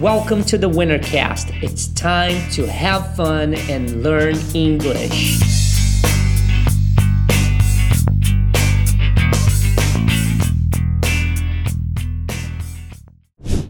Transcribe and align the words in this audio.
Welcome 0.00 0.44
to 0.44 0.56
the 0.56 0.66
Wintercast. 0.66 1.62
It's 1.62 1.88
time 1.88 2.50
to 2.52 2.66
have 2.66 3.14
fun 3.16 3.52
and 3.68 4.02
learn 4.02 4.34
English. 4.54 5.38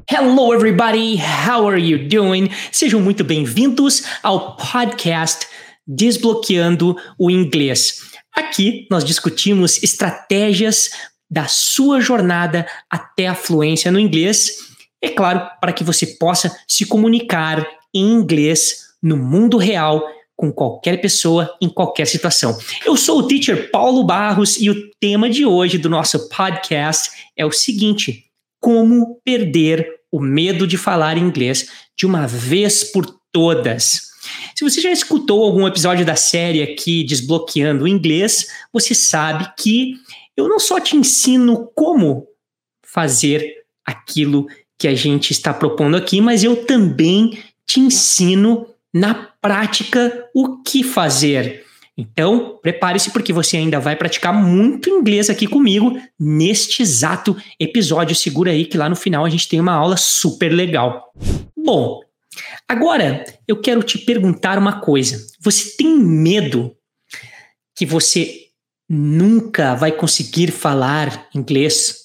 Hello, 0.09 0.53
everybody. 0.53 1.17
How 1.17 1.67
are 1.67 1.77
you 1.77 1.99
doing? 2.09 2.49
Sejam 2.71 3.01
muito 3.01 3.25
bem-vindos 3.25 4.05
ao 4.23 4.55
podcast 4.55 5.49
Desbloqueando 5.85 6.97
o 7.19 7.29
Inglês. 7.29 8.13
Aqui 8.33 8.87
nós 8.89 9.05
discutimos 9.05 9.83
estratégias 9.83 10.91
da 11.29 11.49
sua 11.49 12.01
jornada 12.01 12.69
até 12.89 13.27
a 13.27 13.35
fluência 13.35 13.91
no 13.91 13.99
inglês 13.99 14.70
é 15.03 15.09
claro, 15.09 15.49
para 15.61 15.73
que 15.73 15.85
você 15.85 16.07
possa 16.07 16.55
se 16.69 16.85
comunicar 16.85 17.67
em 17.95 18.13
inglês 18.13 18.91
no 19.03 19.17
mundo 19.17 19.57
real 19.57 20.07
com 20.37 20.53
qualquer 20.53 21.01
pessoa 21.01 21.55
em 21.61 21.69
qualquer 21.69 22.07
situação. 22.07 22.57
Eu 22.85 22.97
sou 22.97 23.19
o 23.19 23.27
teacher 23.27 23.71
Paulo 23.71 24.05
Barros 24.05 24.57
e 24.59 24.71
o 24.71 24.91
tema 24.99 25.29
de 25.29 25.45
hoje 25.45 25.77
do 25.79 25.89
nosso 25.89 26.29
podcast 26.29 27.11
é 27.37 27.45
o 27.45 27.53
seguinte: 27.53 28.25
como 28.59 29.21
perder 29.25 29.87
o 30.11 30.21
medo 30.21 30.67
de 30.67 30.77
falar 30.77 31.17
inglês 31.17 31.69
de 31.97 32.07
uma 32.07 32.27
vez 32.27 32.85
por 32.85 33.07
todas. 33.33 34.11
Se 34.55 34.65
você 34.65 34.81
já 34.81 34.91
escutou 34.91 35.45
algum 35.45 35.67
episódio 35.67 36.05
da 36.05 36.17
série 36.17 36.63
aqui 36.63 37.05
Desbloqueando 37.05 37.85
o 37.85 37.89
Inglês, 37.89 38.47
você 38.73 38.95
sabe 38.95 39.51
que 39.59 39.95
eu 40.37 40.49
não 40.49 40.59
só 40.59 40.81
te 40.81 40.97
ensino 40.97 41.71
como 41.75 42.27
fazer 42.83 43.61
aquilo 43.85 44.47
que 44.81 44.89
a 44.89 44.95
gente 44.95 45.31
está 45.31 45.53
propondo 45.53 45.95
aqui, 45.95 46.23
mas 46.23 46.43
eu 46.43 46.65
também 46.65 47.39
te 47.67 47.81
ensino 47.81 48.67
na 48.93 49.13
prática 49.15 50.27
o 50.35 50.63
que 50.63 50.83
fazer. 50.83 51.67
Então, 51.99 52.59
prepare-se 52.63 53.11
porque 53.11 53.31
você 53.31 53.59
ainda 53.59 53.79
vai 53.79 53.95
praticar 53.95 54.33
muito 54.33 54.89
inglês 54.89 55.29
aqui 55.29 55.47
comigo 55.47 56.01
neste 56.19 56.81
exato 56.81 57.37
episódio. 57.61 58.17
Segura 58.17 58.53
aí 58.53 58.65
que 58.65 58.79
lá 58.79 58.89
no 58.89 58.97
final 58.97 59.27
a 59.27 59.29
gente 59.29 59.47
tem 59.47 59.61
uma 59.61 59.75
aula 59.75 59.99
super 59.99 60.49
legal. 60.49 61.13
Bom, 61.55 62.01
agora 62.67 63.23
eu 63.47 63.61
quero 63.61 63.83
te 63.83 63.99
perguntar 63.99 64.57
uma 64.57 64.81
coisa. 64.81 65.27
Você 65.41 65.77
tem 65.77 65.95
medo 65.95 66.75
que 67.77 67.85
você 67.85 68.47
nunca 68.89 69.75
vai 69.75 69.93
conseguir 69.93 70.51
falar 70.51 71.29
inglês 71.35 71.97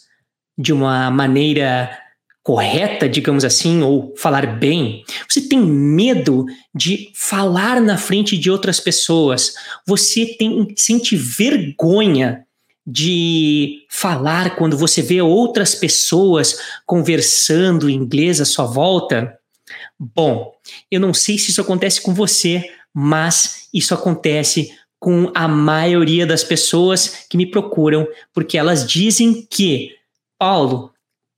de 0.60 0.74
uma 0.74 1.10
maneira 1.10 2.05
correta, 2.46 3.10
digamos 3.10 3.44
assim, 3.44 3.82
ou 3.82 4.14
falar 4.16 4.46
bem. 4.60 5.04
Você 5.28 5.42
tem 5.42 5.60
medo 5.60 6.46
de 6.76 7.10
falar 7.16 7.82
na 7.82 7.98
frente 7.98 8.38
de 8.38 8.52
outras 8.52 8.80
pessoas. 8.80 9.56
Você 9.84 10.28
tem 10.38 10.72
sente 10.78 11.16
vergonha 11.16 12.46
de 12.86 13.80
falar 13.90 14.56
quando 14.58 14.78
você 14.78 15.02
vê 15.02 15.20
outras 15.24 15.74
pessoas 15.74 16.60
conversando 16.86 17.90
inglês 17.90 18.40
à 18.40 18.46
sua 18.46 18.68
volta. 18.68 19.36
Bom, 20.00 20.54
eu 20.92 21.00
não 21.00 21.16
sei 21.16 21.40
se 21.40 21.50
isso 21.50 21.62
acontece 21.62 22.00
com 22.00 22.14
você, 22.14 22.64
mas 22.94 23.68
isso 23.74 23.92
acontece 23.92 24.72
com 25.00 25.32
a 25.34 25.48
maioria 25.48 26.28
das 26.28 26.44
pessoas 26.44 27.26
que 27.28 27.38
me 27.38 27.50
procuram, 27.50 28.08
porque 28.32 28.56
elas 28.56 28.86
dizem 28.86 29.48
que, 29.50 29.96
Paulo, 30.38 30.94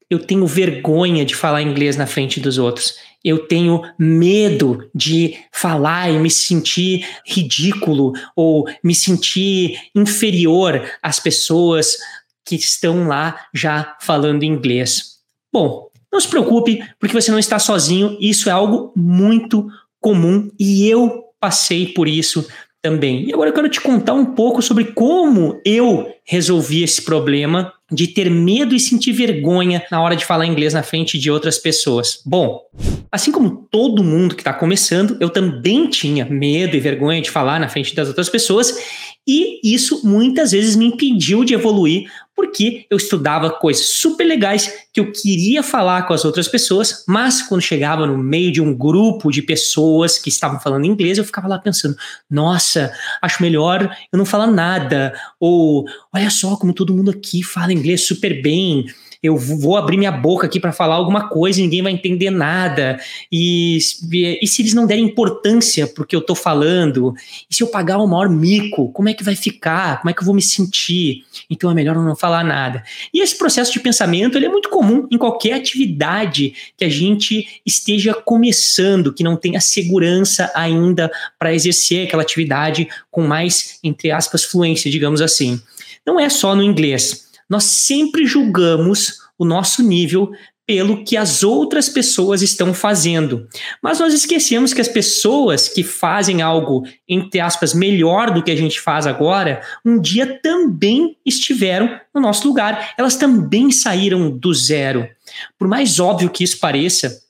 eu 0.10 0.20
tenho 0.20 0.48
vergonha 0.48 1.26
de 1.26 1.36
falar 1.36 1.62
inglês 1.62 1.98
na 1.98 2.08
frente 2.08 2.40
dos 2.40 2.58
outros. 2.58 2.96
Eu 3.24 3.48
tenho 3.48 3.82
medo 4.00 4.90
de 4.96 5.38
falar 5.52 6.10
e 6.10 6.18
me 6.18 6.30
sentir 6.30 7.06
ridículo 7.26 8.14
ou 8.36 8.68
me 8.84 8.96
sentir 8.96 9.78
inferior 9.94 10.90
às 11.02 11.20
pessoas 11.20 11.98
que 12.46 12.56
estão 12.56 13.08
lá 13.08 13.48
já 13.54 13.98
falando 14.00 14.44
inglês. 14.44 15.18
Bom, 15.52 15.90
não 16.12 16.22
se 16.22 16.28
preocupe, 16.28 16.82
porque 17.00 17.14
você 17.14 17.30
não 17.30 17.40
está 17.40 17.60
sozinho. 17.60 18.18
Isso 18.22 18.48
é 18.48 18.52
algo 18.54 18.94
muito 18.96 19.68
comum 20.00 20.50
e 20.58 20.88
eu 20.88 21.26
passei 21.40 21.88
por 21.88 22.08
isso 22.08 22.48
também. 22.82 23.28
E 23.28 23.34
agora 23.34 23.50
eu 23.50 23.54
quero 23.54 23.70
te 23.70 23.82
contar 23.82 24.14
um 24.14 24.26
pouco 24.26 24.62
sobre 24.62 24.86
como 24.86 25.60
eu 25.66 26.14
resolvi 26.24 26.84
esse 26.84 27.02
problema 27.02 27.74
de 27.92 28.08
ter 28.08 28.30
medo 28.30 28.76
e 28.76 28.80
sentir 28.80 29.14
vergonha 29.14 29.84
na 29.90 30.02
hora 30.02 30.16
de 30.16 30.26
falar 30.26 30.46
inglês 30.46 30.74
na 30.74 30.84
frente 30.84 31.18
de 31.18 31.32
outras 31.32 31.58
pessoas. 31.58 32.22
Bom, 32.26 32.62
assim 33.12 33.32
como 33.32 33.68
todo 33.72 34.04
mundo 34.04 34.36
que 34.36 34.42
está 34.42 34.54
começando, 34.54 35.18
eu 35.20 35.30
também 35.30 35.90
tinha 35.90 36.26
medo 36.26 36.76
e 36.76 36.80
vergonha 36.80 37.22
de 37.22 37.32
falar 37.32 37.60
na 37.60 37.70
frente 37.70 37.96
das 37.96 38.08
outras 38.08 38.30
pessoas, 38.30 38.78
e 39.26 39.60
isso 39.64 40.06
muitas 40.06 40.52
vezes 40.52 40.76
me 40.76 40.86
impediu 40.86 41.44
de 41.44 41.54
evoluir, 41.54 42.10
porque 42.38 42.86
eu 42.88 42.98
estudava 42.98 43.50
coisas 43.50 44.00
super 44.00 44.24
legais 44.24 44.72
que 44.94 45.00
eu 45.00 45.12
queria 45.12 45.64
falar 45.64 46.04
com 46.04 46.14
as 46.14 46.24
outras 46.24 46.48
pessoas, 46.48 47.04
mas 47.08 47.42
quando 47.42 47.62
chegava 47.62 48.06
no 48.06 48.16
meio 48.16 48.52
de 48.52 48.62
um 48.62 48.76
grupo 48.76 49.32
de 49.32 49.42
pessoas 49.42 50.20
que 50.20 50.30
estavam 50.30 50.60
falando 50.60 50.86
inglês, 50.86 51.18
eu 51.18 51.24
ficava 51.26 51.48
lá 51.48 51.58
pensando: 51.58 51.98
nossa, 52.30 52.94
acho 53.24 53.42
melhor 53.42 53.92
eu 54.14 54.18
não 54.18 54.26
falar 54.26 54.46
nada, 54.46 55.20
ou 55.40 55.88
olha 56.14 56.30
só 56.30 56.56
como 56.56 56.74
todo 56.74 56.94
mundo 56.94 57.10
aqui 57.10 57.42
fala 57.42 57.74
inglês 57.74 58.06
super 58.06 58.40
bem 58.40 58.86
eu 59.28 59.38
vou 59.38 59.78
abrir 59.78 59.98
minha 59.98 60.12
boca 60.12 60.48
aqui 60.48 60.60
para 60.60 60.72
falar 60.72 60.96
alguma 60.96 61.30
coisa 61.30 61.60
e 61.60 61.64
ninguém 61.64 61.82
vai 61.82 61.92
entender 61.92 62.30
nada. 62.30 63.00
E, 63.32 63.78
e 64.42 64.48
se 64.48 64.62
eles 64.62 64.74
não 64.74 64.88
derem 64.88 65.06
importância 65.06 65.86
porque 65.88 66.16
eu 66.16 66.20
estou 66.20 66.36
falando? 66.36 67.14
E 67.50 67.56
se 67.56 67.62
eu 67.62 67.68
pagar 67.68 67.98
o 67.98 68.08
maior 68.08 68.30
mico, 68.30 68.92
como 68.92 69.10
é 69.10 69.14
que 69.14 69.24
vai 69.24 69.36
ficar? 69.36 70.00
Como 70.00 70.10
é 70.10 70.14
que 70.14 70.22
eu 70.22 70.26
vou 70.26 70.34
me 70.34 70.42
sentir? 70.42 71.26
Então 71.50 71.70
é 71.70 71.74
melhor 71.74 71.96
eu 71.96 72.04
não 72.04 72.16
falar 72.16 72.44
nada. 72.44 72.84
E 73.14 73.22
esse 73.22 73.38
processo 73.38 73.72
de 73.72 73.80
pensamento 73.80 74.38
ele 74.38 74.46
é 74.46 74.50
muito 74.50 74.70
comum 74.70 75.08
em 75.12 75.18
qualquer 75.18 75.54
atividade 75.54 76.54
que 76.78 76.86
a 76.86 76.90
gente 76.90 77.62
esteja 77.66 78.14
começando, 78.14 79.14
que 79.14 79.24
não 79.24 79.36
tenha 79.36 79.60
segurança 79.60 80.52
ainda 80.56 81.12
para 81.38 81.54
exercer 81.54 82.08
aquela 82.08 82.24
atividade 82.24 82.88
com 83.12 83.28
mais, 83.28 83.80
entre 83.84 84.10
aspas, 84.12 84.44
fluência, 84.44 84.90
digamos 84.90 85.22
assim. 85.22 85.60
Não 86.06 86.20
é 86.20 86.30
só 86.30 86.56
no 86.56 86.64
inglês 86.64 87.27
nós 87.50 87.64
sempre 87.64 88.26
julgamos 88.26 89.20
o 89.38 89.46
nosso 89.46 89.84
nível 89.84 90.32
pelo 90.68 91.06
que 91.06 91.16
as 91.16 91.44
outras 91.44 91.88
pessoas 91.88 92.42
estão 92.42 92.74
fazendo. 92.74 93.48
Mas 93.82 94.00
nós 94.00 94.14
esquecemos 94.14 94.74
que 94.74 94.82
as 94.82 94.90
pessoas 94.90 95.70
que 95.70 95.82
fazem 95.82 96.42
algo, 96.42 96.86
entre 97.08 97.40
aspas, 97.40 97.74
melhor 97.74 98.32
do 98.32 98.44
que 98.44 98.52
a 98.52 98.56
gente 98.56 98.82
faz 98.82 99.08
agora, 99.08 99.62
um 99.86 99.98
dia 99.98 100.40
também 100.44 101.16
estiveram 101.26 101.98
no 102.14 102.20
nosso 102.20 102.46
lugar. 102.46 102.94
Elas 102.98 103.16
também 103.16 103.72
saíram 103.72 104.30
do 104.30 104.54
zero. 104.54 105.08
Por 105.58 105.70
mais 105.70 106.02
óbvio 106.02 106.30
que 106.30 106.44
isso 106.44 106.60
pareça, 106.60 107.27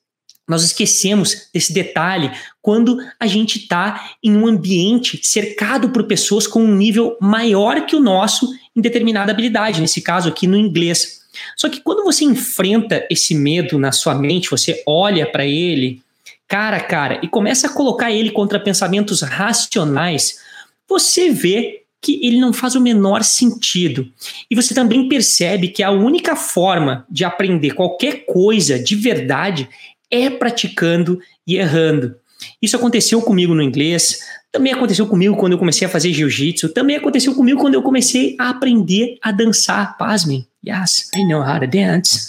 nós 0.48 0.64
esquecemos 0.64 1.50
desse 1.54 1.74
detalhe 1.74 2.32
quando 2.62 2.98
a 3.20 3.28
gente 3.28 3.60
está 3.60 4.12
em 4.24 4.36
um 4.36 4.48
ambiente 4.48 5.20
cercado 5.22 5.90
por 5.90 6.04
pessoas 6.04 6.48
com 6.48 6.64
um 6.64 6.76
nível 6.76 7.18
maior 7.20 7.86
que 7.86 7.96
o 7.96 8.00
nosso 8.00 8.48
em 8.76 8.82
determinada 8.82 9.32
habilidade, 9.32 9.82
nesse 9.82 10.02
caso 10.02 10.30
aqui 10.30 10.48
no 10.48 10.58
inglês. 10.58 11.22
Só 11.56 11.68
que 11.68 11.82
quando 11.82 12.04
você 12.04 12.24
enfrenta 12.24 13.06
esse 13.10 13.36
medo 13.36 13.78
na 13.78 13.92
sua 13.92 14.16
mente, 14.16 14.50
você 14.50 14.82
olha 14.86 15.30
para 15.30 15.46
ele 15.46 16.02
cara 16.48 16.78
a 16.78 16.84
cara 16.84 17.20
e 17.22 17.28
começa 17.28 17.68
a 17.68 17.74
colocar 17.74 18.12
ele 18.12 18.32
contra 18.32 18.60
pensamentos 18.60 19.22
racionais, 19.22 20.40
você 20.88 21.30
vê 21.30 21.84
que 22.02 22.26
ele 22.26 22.40
não 22.40 22.54
faz 22.54 22.76
o 22.76 22.82
menor 22.82 23.24
sentido. 23.24 24.08
E 24.50 24.56
você 24.56 24.74
também 24.74 25.10
percebe 25.10 25.68
que 25.70 25.84
a 25.84 25.92
única 25.92 26.36
forma 26.36 27.06
de 27.10 27.26
aprender 27.26 27.72
qualquer 27.72 28.26
coisa 28.26 28.80
de 28.80 28.96
verdade 28.96 29.68
é 30.10 30.30
praticando 30.30 31.20
e 31.46 31.58
errando. 31.58 32.16
Isso 32.62 32.76
aconteceu 32.76 33.22
comigo 33.22 33.54
no 33.54 33.62
inglês, 33.62 34.20
também 34.52 34.74
aconteceu 34.74 35.08
comigo 35.08 35.36
quando 35.36 35.54
eu 35.54 35.58
comecei 35.58 35.88
a 35.88 35.90
fazer 35.90 36.14
jiu-jitsu, 36.14 36.70
também 36.70 36.96
aconteceu 36.96 37.34
comigo 37.34 37.60
quando 37.60 37.74
eu 37.74 37.82
comecei 37.82 38.36
a 38.40 38.50
aprender 38.50 39.18
a 39.22 39.32
dançar. 39.32 39.98
Pasmem. 39.98 40.48
Yes, 40.66 41.10
I 41.16 41.24
know 41.26 41.42
how 41.42 41.60
to 41.60 41.68
dance. 41.68 42.28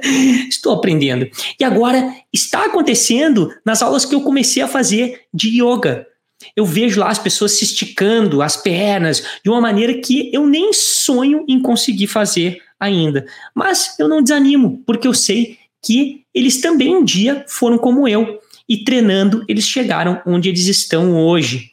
Estou 0.48 0.74
aprendendo. 0.74 1.28
E 1.58 1.64
agora 1.64 2.14
está 2.32 2.64
acontecendo 2.64 3.54
nas 3.64 3.82
aulas 3.82 4.04
que 4.04 4.14
eu 4.14 4.22
comecei 4.22 4.62
a 4.62 4.68
fazer 4.68 5.22
de 5.32 5.62
yoga. 5.62 6.06
Eu 6.54 6.64
vejo 6.64 7.00
lá 7.00 7.08
as 7.08 7.18
pessoas 7.18 7.52
se 7.52 7.64
esticando 7.64 8.42
as 8.42 8.56
pernas 8.56 9.22
de 9.42 9.50
uma 9.50 9.60
maneira 9.60 9.94
que 9.94 10.30
eu 10.32 10.46
nem 10.46 10.72
sonho 10.72 11.44
em 11.48 11.60
conseguir 11.60 12.06
fazer 12.06 12.60
ainda. 12.78 13.26
Mas 13.54 13.98
eu 13.98 14.08
não 14.08 14.22
desanimo, 14.22 14.82
porque 14.86 15.08
eu 15.08 15.14
sei 15.14 15.58
que 15.84 16.22
eles 16.34 16.60
também 16.60 16.94
um 16.94 17.04
dia 17.04 17.44
foram 17.48 17.78
como 17.78 18.08
eu 18.08 18.40
e 18.68 18.84
treinando 18.84 19.44
eles 19.48 19.66
chegaram 19.66 20.20
onde 20.26 20.48
eles 20.48 20.66
estão 20.66 21.16
hoje. 21.16 21.72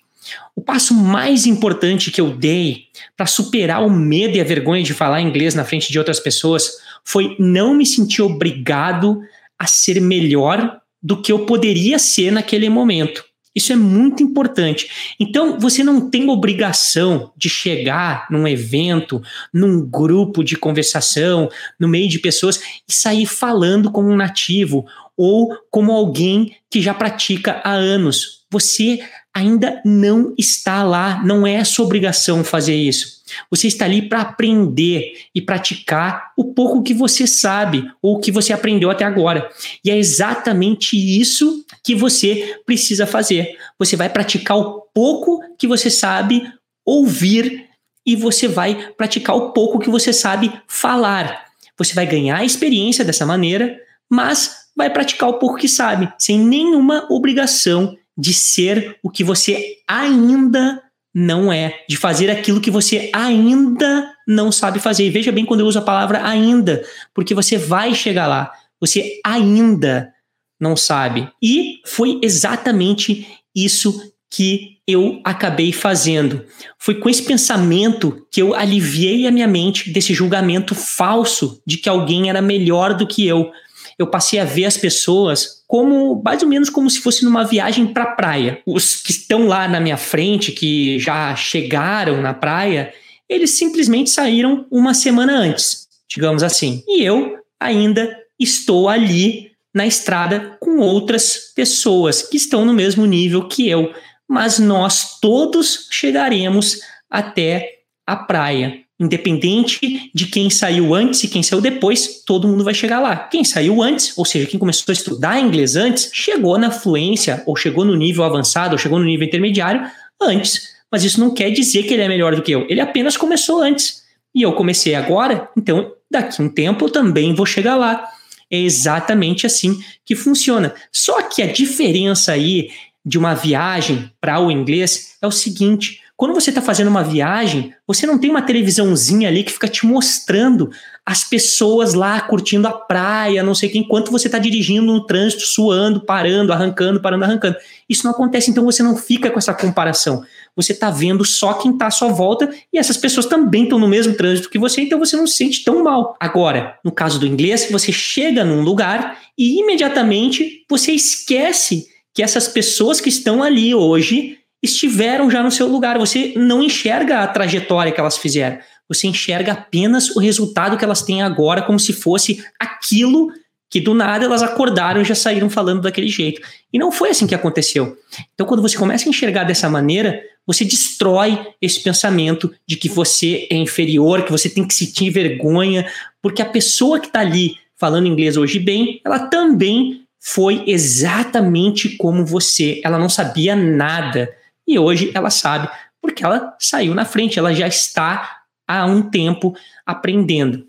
O 0.55 0.61
passo 0.61 0.94
mais 0.94 1.45
importante 1.45 2.11
que 2.11 2.21
eu 2.21 2.35
dei 2.35 2.85
para 3.17 3.25
superar 3.25 3.83
o 3.83 3.89
medo 3.89 4.38
e 4.38 4.41
a 4.41 4.45
vergonha 4.45 4.83
de 4.83 4.94
falar 4.94 5.21
inglês 5.21 5.55
na 5.55 5.65
frente 5.65 5.91
de 5.91 5.97
outras 5.97 6.19
pessoas 6.19 6.77
foi 7.03 7.35
não 7.39 7.73
me 7.73 7.85
sentir 7.85 8.21
obrigado 8.21 9.21
a 9.57 9.65
ser 9.65 10.00
melhor 10.00 10.79
do 11.01 11.21
que 11.21 11.31
eu 11.31 11.45
poderia 11.45 11.99
ser 11.99 12.31
naquele 12.31 12.69
momento. 12.69 13.25
Isso 13.55 13.71
é 13.71 13.75
muito 13.75 14.23
importante. 14.23 15.15
Então, 15.19 15.59
você 15.59 15.83
não 15.83 16.09
tem 16.09 16.29
obrigação 16.29 17.31
de 17.38 17.50
chegar 17.50 18.27
num 18.29 18.47
evento, 18.47 19.21
num 19.53 19.85
grupo 19.85 20.44
de 20.44 20.55
conversação, 20.55 21.50
no 21.79 21.88
meio 21.88 22.09
de 22.09 22.19
pessoas 22.19 22.59
e 22.88 22.94
sair 22.94 23.25
falando 23.25 23.91
como 23.91 24.09
um 24.09 24.15
nativo 24.15 24.85
ou 25.15 25.55
como 25.69 25.91
alguém 25.91 26.55
que 26.69 26.81
já 26.81 26.94
pratica 26.94 27.61
há 27.63 27.71
anos. 27.71 28.44
Você 28.50 29.00
ainda 29.33 29.81
não 29.83 30.33
está 30.38 30.83
lá, 30.83 31.24
não 31.24 31.47
é 31.47 31.63
sua 31.63 31.85
obrigação 31.85 32.44
fazer 32.44 32.75
isso. 32.75 33.24
Você 33.50 33.68
está 33.68 33.85
ali 33.85 34.03
para 34.03 34.21
aprender 34.21 35.13
e 35.33 35.41
praticar 35.41 36.31
o 36.38 36.53
pouco 36.53 36.83
que 36.83 36.94
você 36.94 37.25
sabe 37.25 37.89
ou 38.01 38.19
que 38.19 38.31
você 38.31 38.53
aprendeu 38.53 38.91
até 38.91 39.03
agora. 39.03 39.50
E 39.83 39.89
é 39.89 39.97
exatamente 39.97 40.95
isso 40.95 41.65
que 41.83 41.95
você 41.95 42.59
precisa 42.65 43.07
fazer. 43.07 43.57
Você 43.80 43.95
vai 43.95 44.09
praticar 44.09 44.57
o 44.57 44.81
pouco 44.94 45.41
que 45.57 45.68
você 45.68 45.89
sabe 45.89 46.47
ouvir 46.85 47.69
e 48.06 48.15
você 48.15 48.47
vai 48.47 48.91
praticar 48.91 49.35
o 49.35 49.51
pouco 49.51 49.80
que 49.80 49.89
você 49.89 50.13
sabe 50.13 50.53
falar. 50.68 51.45
Você 51.77 51.95
vai 51.95 52.06
ganhar 52.06 52.44
experiência 52.44 53.03
dessa 53.03 53.25
maneira, 53.25 53.75
mas 54.09 54.63
vai 54.75 54.89
praticar 54.89 55.30
o 55.30 55.39
pouco 55.39 55.57
que 55.57 55.68
sabe, 55.68 56.12
sem 56.19 56.39
nenhuma 56.39 57.07
obrigação 57.09 57.97
de 58.18 58.33
ser 58.33 58.98
o 59.04 59.10
que 59.10 59.24
você 59.24 59.77
ainda 59.88 60.81
não 61.13 61.54
é, 61.54 61.83
de 61.88 61.95
fazer 61.95 62.30
aquilo 62.31 62.62
que 62.62 62.71
você 62.71 63.12
ainda 63.13 64.12
não 64.27 64.51
sabe 64.51 64.80
fazer. 64.80 65.06
E 65.06 65.12
veja 65.12 65.31
bem 65.31 65.45
quando 65.45 65.60
eu 65.60 65.68
uso 65.68 65.80
a 65.80 65.83
palavra 65.83 66.25
ainda, 66.25 66.83
porque 67.13 67.36
você 67.36 67.57
vai 67.57 67.94
chegar 67.94 68.25
lá, 68.25 68.51
você 68.80 69.19
ainda 69.24 70.12
não 70.60 70.75
sabe. 70.75 71.30
E 71.42 71.81
foi 71.86 72.19
exatamente 72.24 73.27
isso 73.56 74.13
que 74.31 74.77
eu 74.88 75.21
acabei 75.24 75.71
fazendo. 75.71 76.44
Foi 76.80 76.95
com 76.95 77.07
esse 77.07 77.24
pensamento 77.24 78.25
que 78.31 78.42
eu 78.42 78.56
aliviei 78.56 79.27
a 79.27 79.31
minha 79.31 79.48
mente 79.48 79.92
desse 79.92 80.13
julgamento 80.13 80.74
falso 80.74 81.62
de 81.66 81.77
que 81.77 81.88
alguém 81.88 82.30
era 82.30 82.42
melhor 82.42 82.95
do 82.95 83.06
que 83.06 83.25
eu 83.27 83.51
eu 83.98 84.07
passei 84.07 84.40
a 84.40 84.45
ver 84.45 84.66
as 84.66 84.78
pessoas 84.78 85.63
como 85.68 86.22
mais 86.24 86.42
ou 86.42 86.48
menos 86.48 86.69
como 86.69 86.90
se 86.90 87.00
fosse 87.00 87.24
numa 87.24 87.44
viagem 87.44 87.88
para 87.88 88.04
a 88.04 88.12
praia. 88.12 88.62
Os 88.66 88.95
que 88.95 89.12
estão 89.12 89.48
lá 89.48 89.68
na 89.68 89.80
minha 89.80 89.98
frente, 89.98 90.51
que 90.51 91.00
já 91.00 91.36
chegaram 91.36 92.22
na 92.22 92.34
praia, 92.34 92.94
eles 93.28 93.51
simplesmente 93.51 94.10
saíram 94.10 94.66
uma 94.69 94.94
semana 94.94 95.34
antes, 95.34 95.88
digamos 96.10 96.44
assim. 96.44 96.84
E 96.88 97.04
eu 97.04 97.38
ainda 97.60 98.16
estou 98.40 98.90
ali 98.90 99.51
na 99.74 99.88
estrada 99.88 100.57
com 100.60 100.78
outras 100.78 101.51
pessoas 101.56 102.22
que 102.22 102.38
estão 102.38 102.63
no 102.66 102.74
mesmo 102.74 103.06
nível 103.06 103.48
que 103.48 103.68
eu, 103.68 103.92
mas 104.28 104.60
nós 104.60 105.19
todos 105.19 105.88
chegaremos 105.90 106.80
até 107.10 107.80
a 108.06 108.16
praia. 108.16 108.82
Independente 109.03 110.09
de 110.13 110.25
quem 110.27 110.50
saiu 110.50 110.95
antes 110.95 111.23
e 111.23 111.27
quem 111.27 111.44
saiu 111.44 111.59
depois, 111.59 112.23
todo 112.25 112.47
mundo 112.47 112.63
vai 112.63 112.73
chegar 112.73 113.00
lá. 113.00 113.17
Quem 113.17 113.44
saiu 113.44 113.81
antes, 113.81 114.17
ou 114.17 114.23
seja, 114.23 114.45
quem 114.45 114.59
começou 114.59 114.91
a 114.91 114.94
estudar 114.94 115.39
inglês 115.39 115.75
antes, 115.75 116.09
chegou 116.13 116.57
na 116.57 116.71
fluência, 116.71 117.44
ou 117.45 117.55
chegou 117.55 117.83
no 117.83 117.95
nível 117.95 118.23
avançado, 118.23 118.73
ou 118.73 118.77
chegou 118.77 118.97
no 118.97 119.05
nível 119.05 119.27
intermediário 119.27 119.85
antes. 120.21 120.73
Mas 120.89 121.03
isso 121.03 121.19
não 121.19 121.33
quer 121.33 121.51
dizer 121.51 121.83
que 121.83 121.94
ele 121.94 122.03
é 122.03 122.07
melhor 122.07 122.35
do 122.35 122.41
que 122.41 122.51
eu. 122.51 122.65
Ele 122.69 122.79
apenas 122.79 123.17
começou 123.17 123.61
antes. 123.61 124.03
E 124.33 124.41
eu 124.41 124.53
comecei 124.53 124.95
agora, 124.95 125.49
então 125.57 125.91
daqui 126.09 126.41
um 126.41 126.47
tempo 126.47 126.85
eu 126.85 126.89
também 126.89 127.33
vou 127.33 127.45
chegar 127.45 127.75
lá. 127.75 128.07
É 128.49 128.57
exatamente 128.57 129.45
assim 129.45 129.79
que 130.06 130.15
funciona. 130.15 130.73
Só 130.91 131.23
que 131.23 131.41
a 131.41 131.51
diferença 131.51 132.31
aí 132.31 132.69
de 133.06 133.17
uma 133.17 133.33
viagem 133.33 134.11
para 134.21 134.39
o 134.39 134.49
inglês 134.49 135.17
é 135.21 135.27
o 135.27 135.31
seguinte: 135.31 135.99
quando 136.23 136.35
você 136.35 136.51
está 136.51 136.61
fazendo 136.61 136.87
uma 136.87 137.03
viagem, 137.03 137.73
você 137.85 138.07
não 138.07 138.17
tem 138.17 138.29
uma 138.29 138.41
televisãozinha 138.41 139.27
ali 139.27 139.43
que 139.43 139.51
fica 139.51 139.67
te 139.67 139.85
mostrando 139.85 140.69
as 141.05 141.25
pessoas 141.25 141.93
lá 141.93 142.21
curtindo 142.21 142.65
a 142.65 142.71
praia, 142.71 143.43
não 143.43 143.53
sei 143.53 143.67
o 143.67 143.71
que, 143.73 143.77
enquanto 143.79 144.09
você 144.09 144.29
está 144.29 144.39
dirigindo 144.39 144.85
no 144.85 145.05
trânsito, 145.05 145.41
suando, 145.41 145.99
parando, 145.99 146.53
arrancando, 146.53 147.01
parando, 147.01 147.25
arrancando. 147.25 147.57
Isso 147.89 148.05
não 148.05 148.11
acontece, 148.11 148.49
então 148.49 148.63
você 148.63 148.81
não 148.81 148.95
fica 148.95 149.29
com 149.29 149.37
essa 149.37 149.53
comparação. 149.53 150.23
Você 150.55 150.71
está 150.71 150.89
vendo 150.89 151.25
só 151.25 151.55
quem 151.55 151.71
está 151.71 151.87
à 151.87 151.91
sua 151.91 152.07
volta 152.07 152.49
e 152.71 152.77
essas 152.77 152.95
pessoas 152.95 153.25
também 153.25 153.63
estão 153.63 153.77
no 153.77 153.89
mesmo 153.89 154.13
trânsito 154.13 154.49
que 154.49 154.57
você, 154.57 154.79
então 154.79 154.99
você 154.99 155.17
não 155.17 155.27
se 155.27 155.35
sente 155.35 155.61
tão 155.61 155.83
mal. 155.83 156.15
Agora, 156.21 156.79
no 156.85 156.91
caso 156.93 157.19
do 157.19 157.27
inglês, 157.27 157.67
você 157.69 157.91
chega 157.91 158.45
num 158.45 158.61
lugar 158.61 159.19
e 159.37 159.59
imediatamente 159.59 160.63
você 160.69 160.93
esquece 160.93 161.85
que 162.13 162.23
essas 162.23 162.47
pessoas 162.47 163.01
que 163.01 163.09
estão 163.09 163.43
ali 163.43 163.75
hoje 163.75 164.37
estiveram 164.63 165.30
já 165.30 165.44
no 165.44 165.51
seu 165.51 165.68
lugar. 165.68 166.00
Você 166.00 166.33
não 166.38 166.63
enxerga 166.63 167.19
a 167.19 167.27
trajetória 167.27 167.92
que 167.92 168.00
elas 168.00 168.18
fizeram. 168.18 168.57
Você 168.88 169.07
enxerga 169.07 169.51
apenas 169.51 170.15
o 170.15 170.19
resultado 170.19 170.77
que 170.77 170.86
elas 170.86 171.01
têm 171.01 171.21
agora, 171.21 171.62
como 171.62 171.80
se 171.80 171.92
fosse 171.92 172.44
aquilo 172.60 173.30
que 173.69 173.81
do 173.81 173.94
nada 173.95 174.25
elas 174.25 174.44
acordaram 174.44 175.01
e 175.01 175.06
já 175.06 175.15
saíram 175.15 175.50
falando 175.50 175.81
daquele 175.81 176.07
jeito. 176.07 176.42
E 176.71 176.77
não 176.77 176.92
foi 176.92 177.10
assim 177.10 177.25
que 177.25 177.33
aconteceu. 177.33 177.98
Então, 178.33 178.45
quando 178.45 178.62
você 178.62 178.77
começa 178.77 179.07
a 179.07 179.10
enxergar 179.10 179.45
dessa 179.45 179.68
maneira, 179.68 180.21
você 180.45 180.63
destrói 180.63 181.39
esse 181.59 181.81
pensamento 181.81 182.54
de 182.68 182.75
que 182.75 182.88
você 182.88 183.48
é 183.50 183.56
inferior, 183.56 184.24
que 184.24 184.31
você 184.31 184.48
tem 184.48 184.68
que 184.68 184.75
sentir 184.75 185.09
vergonha, 185.09 185.88
porque 186.21 186.42
a 186.42 186.45
pessoa 186.45 187.00
que 187.00 187.07
está 187.07 187.21
ali 187.21 187.57
falando 187.75 188.07
inglês 188.07 188.38
hoje 188.38 188.59
bem, 188.59 189.01
ela 189.04 189.19
também 189.27 190.04
foi 190.19 190.63
exatamente 190.68 191.98
como 191.98 192.25
você. 192.25 192.80
Ela 192.83 193.00
não 193.00 193.09
sabia 193.09 193.56
nada 193.56 194.30
e 194.68 194.80
hoje 194.80 195.12
ela 195.13 195.30
sabe, 195.30 195.69
porque 196.01 196.24
ela 196.24 196.56
saiu 196.60 196.94
na 196.94 197.06
frente, 197.06 197.39
ela 197.39 197.54
já 197.54 197.68
está 197.68 198.42
há 198.68 198.86
um 198.86 199.10
tempo 199.10 199.56
aprendendo. 199.86 200.65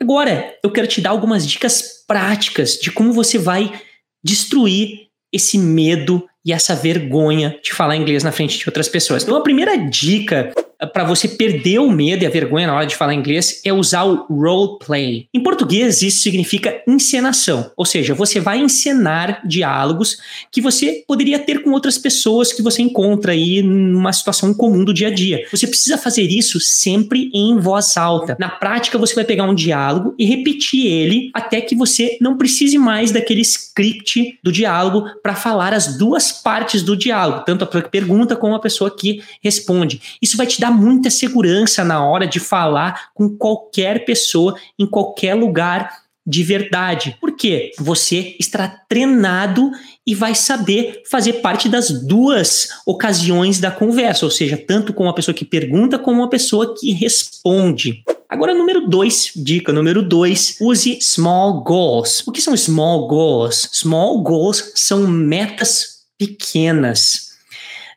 Agora, 0.00 0.54
eu 0.62 0.70
quero 0.70 0.86
te 0.86 1.00
dar 1.00 1.10
algumas 1.10 1.46
dicas 1.46 2.04
práticas 2.06 2.74
de 2.74 2.90
como 2.90 3.12
você 3.12 3.38
vai 3.38 3.72
destruir 4.22 5.08
esse 5.32 5.58
medo 5.58 6.26
e 6.44 6.52
essa 6.52 6.74
vergonha 6.74 7.58
de 7.62 7.72
falar 7.72 7.96
inglês 7.96 8.22
na 8.22 8.32
frente 8.32 8.58
de 8.58 8.68
outras 8.68 8.88
pessoas. 8.88 9.22
Então, 9.22 9.36
a 9.36 9.42
primeira 9.42 9.76
dica 9.76 10.52
para 10.92 11.04
você 11.04 11.28
perder 11.28 11.78
o 11.78 11.90
medo 11.90 12.22
e 12.22 12.26
a 12.26 12.30
vergonha 12.30 12.66
na 12.66 12.74
hora 12.74 12.86
de 12.86 12.96
falar 12.96 13.14
inglês 13.14 13.60
é 13.64 13.72
usar 13.72 14.04
o 14.04 14.26
role 14.28 14.78
play. 14.84 15.26
Em 15.32 15.42
português, 15.42 16.02
isso 16.02 16.22
significa 16.22 16.82
encenação, 16.86 17.70
ou 17.76 17.84
seja, 17.84 18.14
você 18.14 18.40
vai 18.40 18.58
encenar 18.58 19.46
diálogos 19.46 20.18
que 20.50 20.60
você 20.60 21.04
poderia 21.06 21.38
ter 21.38 21.62
com 21.62 21.70
outras 21.70 21.98
pessoas 21.98 22.52
que 22.52 22.62
você 22.62 22.82
encontra 22.82 23.32
aí 23.32 23.62
numa 23.62 24.12
situação 24.12 24.52
comum 24.52 24.84
do 24.84 24.94
dia 24.94 25.08
a 25.08 25.14
dia. 25.14 25.46
Você 25.50 25.66
precisa 25.66 25.98
fazer 25.98 26.22
isso 26.22 26.60
sempre 26.60 27.30
em 27.34 27.58
voz 27.58 27.96
alta. 27.96 28.36
Na 28.38 28.48
prática, 28.48 28.98
você 28.98 29.14
vai 29.14 29.24
pegar 29.24 29.44
um 29.44 29.54
diálogo 29.54 30.14
e 30.18 30.24
repetir 30.24 30.86
ele 30.86 31.30
até 31.34 31.60
que 31.60 31.74
você 31.74 32.16
não 32.20 32.36
precise 32.36 32.78
mais 32.78 33.10
daquele 33.10 33.40
script 33.40 34.38
do 34.42 34.52
diálogo 34.52 35.04
para 35.22 35.34
falar 35.34 35.72
as 35.72 35.96
duas 35.96 36.32
partes 36.32 36.82
do 36.82 36.96
diálogo, 36.96 37.44
tanto 37.44 37.64
a 37.64 37.66
pessoa 37.66 37.82
que 37.82 37.90
pergunta 37.90 38.36
como 38.36 38.54
a 38.54 38.60
pessoa 38.60 38.94
que 38.94 39.22
responde. 39.42 40.00
Isso 40.20 40.36
vai 40.36 40.46
te 40.46 40.60
dar 40.60 40.70
muita 40.74 41.10
segurança 41.10 41.84
na 41.84 42.04
hora 42.04 42.26
de 42.26 42.40
falar 42.40 43.10
com 43.14 43.28
qualquer 43.28 44.04
pessoa 44.04 44.56
em 44.78 44.86
qualquer 44.86 45.34
lugar 45.34 46.04
de 46.26 46.42
verdade. 46.42 47.16
Porque 47.20 47.72
você 47.78 48.34
estará 48.40 48.68
treinado 48.88 49.70
e 50.06 50.14
vai 50.14 50.34
saber 50.34 51.02
fazer 51.10 51.34
parte 51.34 51.68
das 51.68 51.90
duas 51.90 52.68
ocasiões 52.86 53.60
da 53.60 53.70
conversa, 53.70 54.24
ou 54.24 54.30
seja, 54.30 54.56
tanto 54.56 54.92
com 54.92 55.08
a 55.08 55.14
pessoa 55.14 55.34
que 55.34 55.44
pergunta 55.44 55.98
como 55.98 56.22
a 56.22 56.28
pessoa 56.28 56.74
que 56.78 56.92
responde. 56.92 58.02
Agora, 58.28 58.54
número 58.54 58.88
dois, 58.88 59.30
dica 59.36 59.72
número 59.72 60.02
dois, 60.02 60.56
use 60.60 60.98
small 61.00 61.62
goals. 61.62 62.22
O 62.26 62.32
que 62.32 62.42
são 62.42 62.56
small 62.56 63.06
goals? 63.06 63.68
Small 63.72 64.22
goals 64.22 64.72
são 64.74 65.06
metas 65.06 66.04
pequenas. 66.18 67.23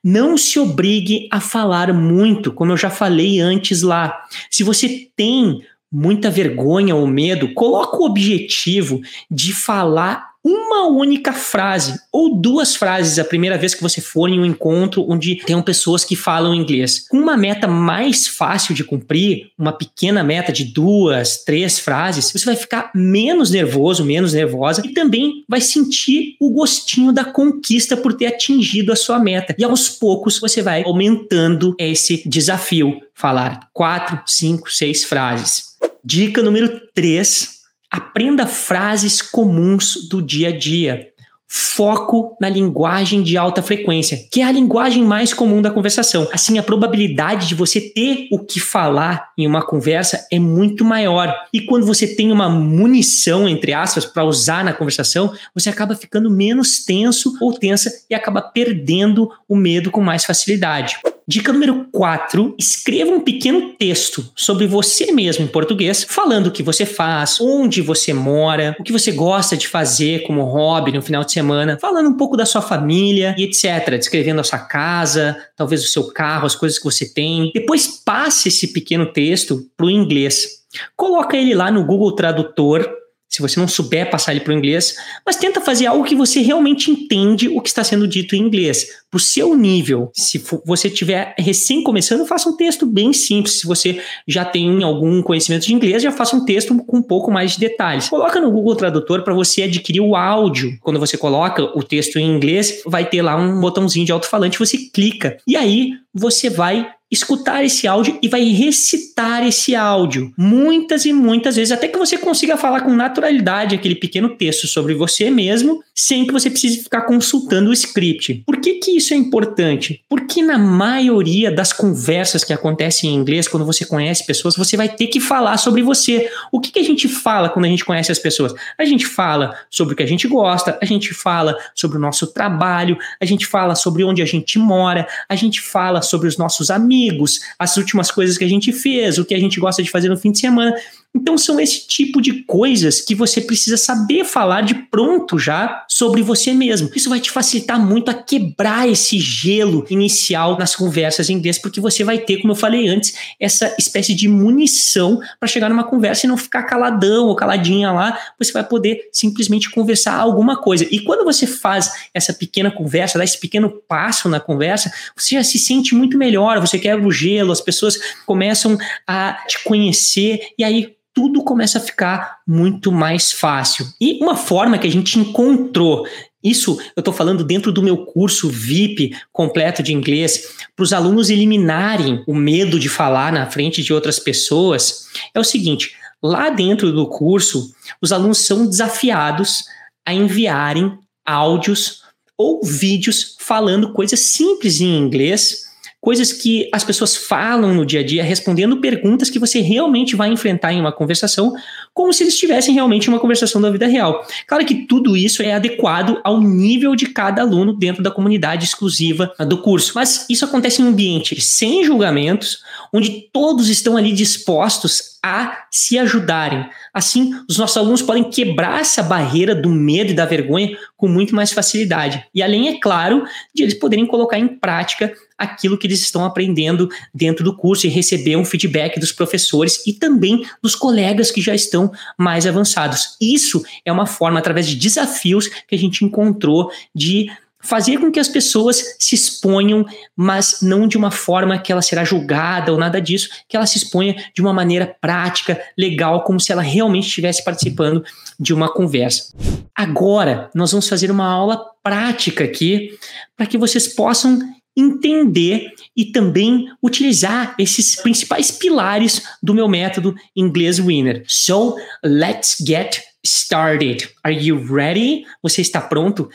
Não 0.09 0.37
se 0.37 0.57
obrigue 0.57 1.27
a 1.29 1.41
falar 1.41 1.93
muito, 1.93 2.49
como 2.53 2.71
eu 2.71 2.77
já 2.77 2.89
falei 2.89 3.41
antes 3.41 3.81
lá. 3.81 4.23
Se 4.49 4.63
você 4.63 5.09
tem 5.17 5.61
muita 5.91 6.31
vergonha 6.31 6.95
ou 6.95 7.05
medo, 7.05 7.53
coloque 7.53 7.97
o 7.97 8.05
objetivo 8.05 9.01
de 9.29 9.51
falar 9.51 10.26
uma 10.44 10.88
única 10.88 11.34
frase 11.34 12.00
ou 12.12 12.39
duas 12.39 12.75
frases 12.75 13.20
a 13.20 13.25
primeira 13.25 13.58
vez 13.58 13.75
que 13.75 13.82
você 13.82 14.00
for 14.00 14.29
em 14.29 14.39
um 14.39 14.46
encontro 14.46 15.06
onde 15.10 15.36
tenham 15.36 15.62
pessoas 15.62 16.06
que 16.06 16.15
falam 16.15 16.56
inglês. 16.56 17.06
Com 17.10 17.17
uma 17.17 17.36
meta 17.36 17.67
mais 17.67 18.27
fácil 18.27 18.74
de 18.74 18.84
cumprir, 18.84 19.51
uma 19.58 19.74
pequena 19.74 20.24
meta 20.24 20.51
de 20.51 20.63
duas, 20.63 21.44
três 21.44 21.79
frases, 21.79 22.32
você 22.32 22.46
vai 22.46 22.56
ficar 22.56 22.91
menos 22.96 23.51
nervoso, 23.51 24.06
menos 24.06 24.34
nervosa 24.34 24.82
e 24.86 24.94
também 24.94 25.44
vai 25.50 25.60
sentir 25.60 26.36
o 26.39 26.50
gostinho 26.50 27.12
da 27.12 27.25
conquista 27.25 27.98
por 27.98 28.13
ter 28.13 28.27
atingido 28.27 28.91
a 28.91 28.96
sua 28.96 29.20
meta. 29.20 29.56
E 29.58 29.63
aos 29.63 29.89
poucos 29.89 30.39
você 30.39 30.62
vai 30.62 30.84
aumentando 30.84 31.75
esse 31.77 32.24
desafio. 32.27 33.01
Falar 33.13 33.67
quatro, 33.74 34.22
cinco, 34.25 34.72
seis 34.72 35.03
frases. 35.03 35.75
Dica 36.03 36.41
número 36.41 36.79
três 36.94 37.56
Aprenda 37.89 38.46
frases 38.46 39.22
comuns 39.22 40.10
do 40.10 40.22
dia 40.22 40.50
a 40.50 40.58
dia. 40.58 41.13
foco 41.48 42.36
na 42.41 42.50
linguagem 42.50 43.24
de 43.24 43.38
alta 43.38 43.62
frequência, 43.62 44.20
que 44.29 44.41
é 44.41 44.44
a 44.44 44.51
linguagem 44.51 45.03
mais 45.03 45.34
comum 45.34 45.62
da 45.62 45.72
conversação. 45.72 46.27
Assim, 46.34 46.58
a 46.58 46.63
probabilidade 46.63 47.48
de 47.48 47.56
você 47.56 47.79
ter 47.79 48.27
o 48.32 48.39
que 48.39 48.60
falar 48.60 49.29
em 49.38 49.48
uma 49.48 49.65
conversa 49.65 50.27
é 50.29 50.38
muito 50.38 50.84
maior. 50.84 51.34
E 51.53 51.62
quando 51.62 51.86
você 51.86 52.06
tem 52.06 52.32
uma 52.34 52.50
munição, 52.50 53.48
entre 53.48 53.74
aspas, 53.74 54.06
para 54.06 54.25
usar 54.25 54.63
na 54.63 54.74
conversação, 54.74 55.34
você 55.56 55.70
acaba 55.70 55.96
ficando 55.96 56.29
menos 56.29 56.84
tenso 56.84 57.38
ou 57.39 57.53
tensa 57.53 57.89
e 58.10 58.15
acaba 58.15 58.41
perdendo 58.41 59.32
o 59.48 59.56
medo 59.56 59.89
com 59.89 60.01
mais 60.01 60.25
facilidade. 60.25 60.98
Dica 61.29 61.51
número 61.51 61.86
4: 61.91 62.55
escreva 62.57 63.12
um 63.12 63.19
pequeno 63.19 63.74
texto 63.74 64.31
sobre 64.34 64.65
você 64.65 65.12
mesmo 65.12 65.43
em 65.43 65.48
português, 65.48 66.05
falando 66.07 66.48
o 66.48 66.51
que 66.51 66.63
você 66.63 66.86
faz, 66.86 67.41
onde 67.41 67.81
você 67.81 68.13
mora, 68.13 68.77
o 68.79 68.84
que 68.84 68.93
você 68.93 69.12
gosta 69.12 69.57
de 69.57 69.67
fazer 69.67 70.24
como 70.24 70.46
hobby 70.46 70.93
no 70.93 71.01
final 71.01 71.25
de 71.25 71.34
semana, 71.34 71.77
falando 71.81 72.07
um 72.07 72.15
pouco 72.15 72.38
da 72.38 72.46
sua 72.46 72.62
família 72.62 73.36
e 73.38 73.43
etc. 73.43 73.98
Descrevendo 73.98 74.39
a 74.39 74.43
sua 74.46 74.60
casa, 74.60 75.36
talvez 75.53 75.84
o 75.84 75.88
seu 75.88 76.07
carro, 76.13 76.46
as 76.46 76.55
coisas 76.55 76.79
que 76.79 76.86
você 76.86 77.12
tem. 77.13 77.51
Depois 77.53 77.88
passe 78.05 78.48
esse 78.48 78.72
pequeno 78.72 79.12
texto 79.12 79.69
para 79.75 79.88
o 79.88 79.91
inglês. 79.91 80.63
Coloca 80.96 81.36
ele 81.36 81.53
lá 81.53 81.69
no 81.69 81.84
Google 81.86 82.15
Tradutor 82.15 82.89
se 83.29 83.41
você 83.41 83.60
não 83.60 83.67
souber 83.67 84.10
passar 84.10 84.31
ele 84.31 84.41
para 84.41 84.53
o 84.53 84.57
inglês, 84.57 84.96
mas 85.25 85.36
tenta 85.36 85.62
fazer 85.62 85.86
algo 85.86 86.03
que 86.03 86.15
você 86.15 86.41
realmente 86.41 86.89
entende 86.89 87.48
o 87.48 87.62
que 87.62 87.69
está 87.69 87.84
sendo 87.84 88.07
dito 88.07 88.36
em 88.36 88.39
inglês, 88.39 88.88
para 89.10 89.17
o 89.17 89.19
seu 89.19 89.55
nível. 89.55 90.12
Se 90.13 90.43
você 90.65 90.88
estiver 90.88 91.36
recém 91.38 91.84
começando, 91.84 92.25
faça 92.25 92.50
um 92.50 92.55
texto 92.55 92.86
bem 92.86 93.13
simples. 93.13 93.60
Se 93.60 93.67
você 93.67 94.01
já 94.27 94.43
tem 94.43 94.84
algum 94.84 95.22
conhecimento 95.22 95.65
de 95.65 95.74
inglês, 95.74 96.03
já 96.03 96.12
faça 96.12 96.36
um 96.36 96.46
texto 96.46 96.75
com 96.84 96.98
um 96.98 97.01
pouco 97.01 97.31
mais 97.31 97.53
de 97.53 97.60
detalhes. 97.60 98.10
Coloca 98.10 98.39
no 98.39 98.51
Google 98.51 98.75
Tradutor 98.75 99.24
para 99.24 99.34
você 99.34 99.63
adquirir 99.63 100.01
o 100.01 100.15
áudio. 100.15 100.77
Quando 100.81 101.00
você 101.00 101.17
coloca 101.17 101.63
o 101.77 101.84
texto 101.84 102.17
em 102.17 102.29
inglês, 102.29 102.81
vai 102.86 103.05
ter 103.05 103.22
lá 103.22 103.36
um 103.36 103.60
botãozinho 103.60 104.05
de 104.05 104.12
alto-falante, 104.12 104.60
você 104.60 104.77
clica. 104.77 105.38
E 105.48 105.55
aí 105.55 105.91
você 106.13 106.50
vai 106.50 106.89
escutar 107.09 107.63
esse 107.63 107.87
áudio 107.87 108.19
e 108.21 108.27
vai 108.27 108.43
recitar 108.43 109.45
esse 109.47 109.75
áudio 109.75 110.33
muitas 110.37 111.05
e 111.05 111.13
muitas 111.13 111.55
vezes, 111.55 111.71
até 111.71 111.87
que 111.87 111.97
você 111.97 112.17
consiga 112.17 112.57
falar 112.57 112.81
com 112.81 112.91
naturalidade 112.91 113.75
aquele 113.75 113.95
pequeno 113.95 114.29
texto 114.29 114.67
sobre 114.67 114.93
você 114.93 115.29
mesmo, 115.29 115.81
sem 115.95 116.27
que 116.27 116.33
você 116.33 116.49
precise 116.49 116.83
ficar 116.83 117.03
consultando 117.03 117.69
o 117.69 117.73
script. 117.73 118.43
Por 118.45 118.59
que, 118.59 118.75
que 118.75 118.91
isso 118.91 119.13
é 119.13 119.17
importante? 119.17 120.03
Porque 120.09 120.41
na 120.41 120.57
maioria 120.57 121.49
das 121.49 121.71
conversas 121.71 122.43
que 122.43 122.53
acontecem 122.53 123.09
em 123.09 123.15
inglês, 123.15 123.47
quando 123.47 123.65
você 123.65 123.85
conhece 123.85 124.25
pessoas, 124.25 124.55
você 124.55 124.75
vai 124.75 124.89
ter 124.89 125.07
que 125.07 125.21
falar 125.21 125.57
sobre 125.57 125.81
você. 125.81 126.29
O 126.51 126.59
que, 126.59 126.71
que 126.71 126.79
a 126.79 126.83
gente 126.83 127.07
fala 127.07 127.49
quando 127.49 127.65
a 127.65 127.69
gente 127.69 127.85
conhece 127.85 128.11
as 128.11 128.19
pessoas? 128.19 128.53
A 128.77 128.83
gente 128.83 129.05
fala 129.05 129.57
sobre 129.69 129.93
o 129.93 129.97
que 129.97 130.03
a 130.03 130.07
gente 130.07 130.27
gosta, 130.27 130.77
a 130.81 130.85
gente 130.85 131.13
fala 131.13 131.57
sobre 131.73 131.97
o 131.97 132.01
nosso 132.01 132.27
trabalho, 132.27 132.97
a 133.19 133.25
gente 133.25 133.45
fala 133.45 133.75
sobre 133.75 134.03
onde 134.03 134.21
a 134.21 134.25
gente 134.25 134.59
mora, 134.59 135.07
a 135.29 135.35
gente 135.35 135.61
fala 135.61 136.01
sobre 136.01 136.27
os 136.27 136.37
nossos 136.37 136.69
amigos 136.69 136.96
amigos, 136.97 137.39
as 137.59 137.77
últimas 137.77 138.09
coisas 138.09 138.37
que 138.37 138.43
a 138.43 138.49
gente 138.49 138.71
fez, 138.71 139.17
o 139.17 139.25
que 139.25 139.35
a 139.35 139.39
gente 139.39 139.59
gosta 139.59 139.83
de 139.83 139.91
fazer 139.91 140.09
no 140.09 140.17
fim 140.17 140.31
de 140.31 140.39
semana. 140.39 140.73
Então 141.15 141.37
são 141.37 141.59
esse 141.59 141.87
tipo 141.87 142.21
de 142.21 142.43
coisas 142.43 143.01
que 143.01 143.15
você 143.15 143.41
precisa 143.41 143.75
saber 143.75 144.23
falar 144.23 144.61
de 144.61 144.75
pronto 144.75 145.39
já 145.39 145.83
sobre 145.87 146.21
você 146.21 146.53
mesmo. 146.53 146.91
Isso 146.95 147.09
vai 147.09 147.19
te 147.19 147.31
facilitar 147.31 147.79
muito 147.79 148.11
a 148.11 148.13
quebrar 148.13 148.87
esse 148.87 149.19
gelo 149.19 149.85
inicial 149.89 150.57
nas 150.57 150.75
conversas 150.75 151.29
em 151.29 151.33
inglês, 151.33 151.57
porque 151.57 151.81
você 151.81 152.03
vai 152.03 152.19
ter, 152.19 152.37
como 152.37 152.51
eu 152.51 152.55
falei 152.55 152.87
antes, 152.87 153.15
essa 153.39 153.73
espécie 153.79 154.13
de 154.13 154.27
munição 154.27 155.19
para 155.39 155.47
chegar 155.47 155.69
numa 155.69 155.83
conversa 155.83 156.25
e 156.25 156.29
não 156.29 156.37
ficar 156.37 156.63
caladão 156.63 157.27
ou 157.27 157.35
caladinha 157.35 157.91
lá. 157.91 158.17
Você 158.37 158.51
vai 158.51 158.63
poder 158.63 159.09
simplesmente 159.11 159.71
conversar 159.71 160.13
alguma 160.13 160.61
coisa. 160.61 160.85
E 160.91 160.99
quando 160.99 161.23
você 161.23 161.47
faz 161.47 161.91
essa 162.13 162.31
pequena 162.31 162.69
conversa, 162.69 163.17
dá 163.17 163.23
esse 163.23 163.39
pequeno 163.39 163.69
passo 163.87 164.29
na 164.29 164.39
conversa, 164.39 164.91
você 165.15 165.35
já 165.35 165.43
se 165.43 165.57
sente 165.57 165.95
muito 165.95 166.17
melhor, 166.17 166.59
você 166.59 166.77
quebra 166.88 167.06
o 167.06 167.12
gelo, 167.12 167.51
as 167.51 167.60
pessoas 167.60 168.00
começam 168.25 168.77
a 169.06 169.34
te 169.46 169.62
conhecer 169.65 170.39
e 170.58 170.63
aí 170.63 170.96
tudo 171.13 171.44
começa 171.44 171.79
a 171.79 171.82
ficar 171.82 172.38
muito 172.48 172.91
mais 172.91 173.34
fácil. 173.34 173.86
E 174.00 174.20
uma 174.22 174.38
forma 174.38 174.77
que 174.77 174.88
a 174.88 174.91
gente 174.91 175.20
encontrou 175.20 176.08
isso 176.44 176.79
eu 176.96 177.01
estou 177.01 177.13
falando 177.13 177.44
dentro 177.44 177.74
do 177.74 177.84
meu 177.84 178.06
curso 178.06 178.48
VIP 178.48 179.17
completo 179.34 179.84
de 179.84 179.94
inglês, 179.94 180.56
para 180.75 180.84
os 180.84 180.94
alunos 180.94 181.29
eliminarem 181.29 182.24
o 182.25 182.34
medo 182.34 182.79
de 182.79 182.88
falar 182.88 183.34
na 183.34 183.50
frente 183.50 183.84
de 183.84 183.91
outras 183.91 184.17
pessoas. 184.17 185.10
É 185.34 185.39
o 185.39 185.44
seguinte: 185.44 185.96
lá 186.24 186.50
dentro 186.50 186.91
do 186.94 187.06
curso, 187.08 187.75
os 188.01 188.13
alunos 188.13 188.38
são 188.38 188.65
desafiados 188.65 189.65
a 190.06 190.13
enviarem 190.13 190.98
áudios 191.25 192.03
ou 192.38 192.63
vídeos 192.63 193.36
falando 193.39 193.91
coisas 193.91 194.20
simples 194.20 194.79
em 194.79 194.98
inglês 194.98 195.66
coisas 196.07 196.31
que 196.31 196.69
as 196.71 196.85
pessoas 196.85 197.17
falam 197.17 197.73
no 197.73 197.85
dia 197.85 197.99
a 197.99 198.03
dia, 198.03 198.23
respondendo 198.23 198.77
perguntas 198.77 199.29
que 199.29 199.37
você 199.37 199.59
realmente 199.59 200.15
vai 200.15 200.29
enfrentar 200.29 200.71
em 200.71 200.79
uma 200.79 200.89
conversação, 200.89 201.53
como 201.93 202.13
se 202.13 202.23
eles 202.23 202.33
estivessem 202.33 202.73
realmente 202.73 203.07
em 203.07 203.09
uma 203.09 203.19
conversação 203.19 203.59
da 203.59 203.69
vida 203.69 203.87
real. 203.87 204.25
Claro 204.47 204.65
que 204.65 204.87
tudo 204.87 205.17
isso 205.17 205.43
é 205.43 205.51
adequado 205.51 206.21
ao 206.23 206.39
nível 206.39 206.95
de 206.95 207.07
cada 207.07 207.41
aluno 207.41 207.73
dentro 207.73 208.01
da 208.01 208.09
comunidade 208.09 208.63
exclusiva 208.63 209.33
do 209.49 209.57
curso, 209.57 209.91
mas 209.95 210.25
isso 210.29 210.45
acontece 210.45 210.81
em 210.81 210.85
um 210.85 210.87
ambiente 210.87 211.41
sem 211.41 211.83
julgamentos, 211.83 212.63
onde 212.94 213.29
todos 213.32 213.70
estão 213.70 213.98
ali 213.98 214.12
dispostos 214.12 215.17
a 215.24 215.65
se 215.72 215.98
ajudarem. 215.98 216.70
Assim, 216.94 217.34
os 217.50 217.58
nossos 217.58 217.77
alunos 217.77 218.01
podem 218.01 218.24
quebrar 218.24 218.82
essa 218.82 219.03
barreira 219.03 219.53
do 219.53 219.70
medo 219.70 220.12
e 220.12 220.15
da 220.15 220.25
vergonha 220.25 220.77
com 220.96 221.08
muito 221.08 221.36
mais 221.36 221.51
facilidade. 221.51 222.24
E 222.34 222.41
além, 222.41 222.70
é 222.70 222.79
claro, 222.79 223.24
de 223.53 223.63
eles 223.63 223.74
poderem 223.74 224.06
colocar 224.06 224.39
em 224.39 224.48
prática 224.48 225.13
aquilo 225.38 225.77
que 225.77 225.86
eles 225.86 226.01
estão 226.01 226.25
aprendendo 226.25 226.89
dentro 227.13 227.44
do 227.44 227.56
curso 227.56 227.86
e 227.86 227.89
receber 227.89 228.36
um 228.36 228.46
feedback 228.46 229.00
dos 229.00 229.12
professores 229.12 229.86
e 229.86 229.94
também 229.94 230.44
dos 230.62 230.75
colegas 230.75 231.29
que 231.29 231.41
já 231.41 231.53
estão 231.53 231.91
mais 232.17 232.48
avançados. 232.48 233.15
Isso 233.22 233.63
é 233.86 233.91
uma 233.91 234.08
forma, 234.08 234.39
através 234.39 234.65
de 234.67 234.75
desafios, 234.75 235.48
que 235.48 235.75
a 235.75 235.77
gente 235.77 236.03
encontrou 236.03 236.72
de 236.96 237.29
fazer 237.67 237.97
com 237.97 238.09
que 238.09 238.19
as 238.19 238.29
pessoas 238.29 238.95
se 238.97 239.13
exponham, 239.13 239.86
mas 240.15 240.59
não 240.62 240.88
de 240.88 240.97
uma 240.97 241.12
forma 241.12 241.59
que 241.59 241.69
ela 241.69 241.81
será 241.81 242.05
julgada 242.05 242.71
ou 242.71 242.77
nada 242.77 243.01
disso, 243.01 243.29
que 243.47 243.57
ela 243.57 243.65
se 243.65 243.77
exponha 243.77 244.15
de 244.33 244.41
uma 244.41 244.53
maneira 244.53 244.95
prática, 245.01 245.62
legal, 245.77 246.24
como 246.24 246.39
se 246.39 246.50
ela 246.50 246.62
realmente 246.62 247.07
estivesse 247.07 247.43
participando 247.43 248.05
de 248.39 248.53
uma 248.53 248.71
conversa. 248.71 249.33
Agora, 249.75 250.50
nós 250.55 250.71
vamos 250.71 250.88
fazer 250.88 251.12
uma 251.12 251.27
aula 251.27 251.62
prática 251.83 252.45
aqui 252.45 252.97
para 253.36 253.45
que 253.45 253.57
vocês 253.57 253.86
possam 253.86 254.39
entender 254.75 255.74
e 255.95 256.05
também 256.05 256.67
utilizar 256.81 257.53
esses 257.59 257.95
principais 257.95 258.50
pilares 258.50 259.24
do 259.43 259.53
meu 259.53 259.67
método 259.67 260.15
inglês 260.33 260.79
winner. 260.79 261.25
So, 261.27 261.75
let's 262.01 262.63
get 262.65 263.01
started. 263.27 264.10
Are 264.24 264.36
you 264.36 264.65
ready? 264.65 265.25
Você 265.43 265.62
está 265.62 265.81
pronto? 265.81 266.29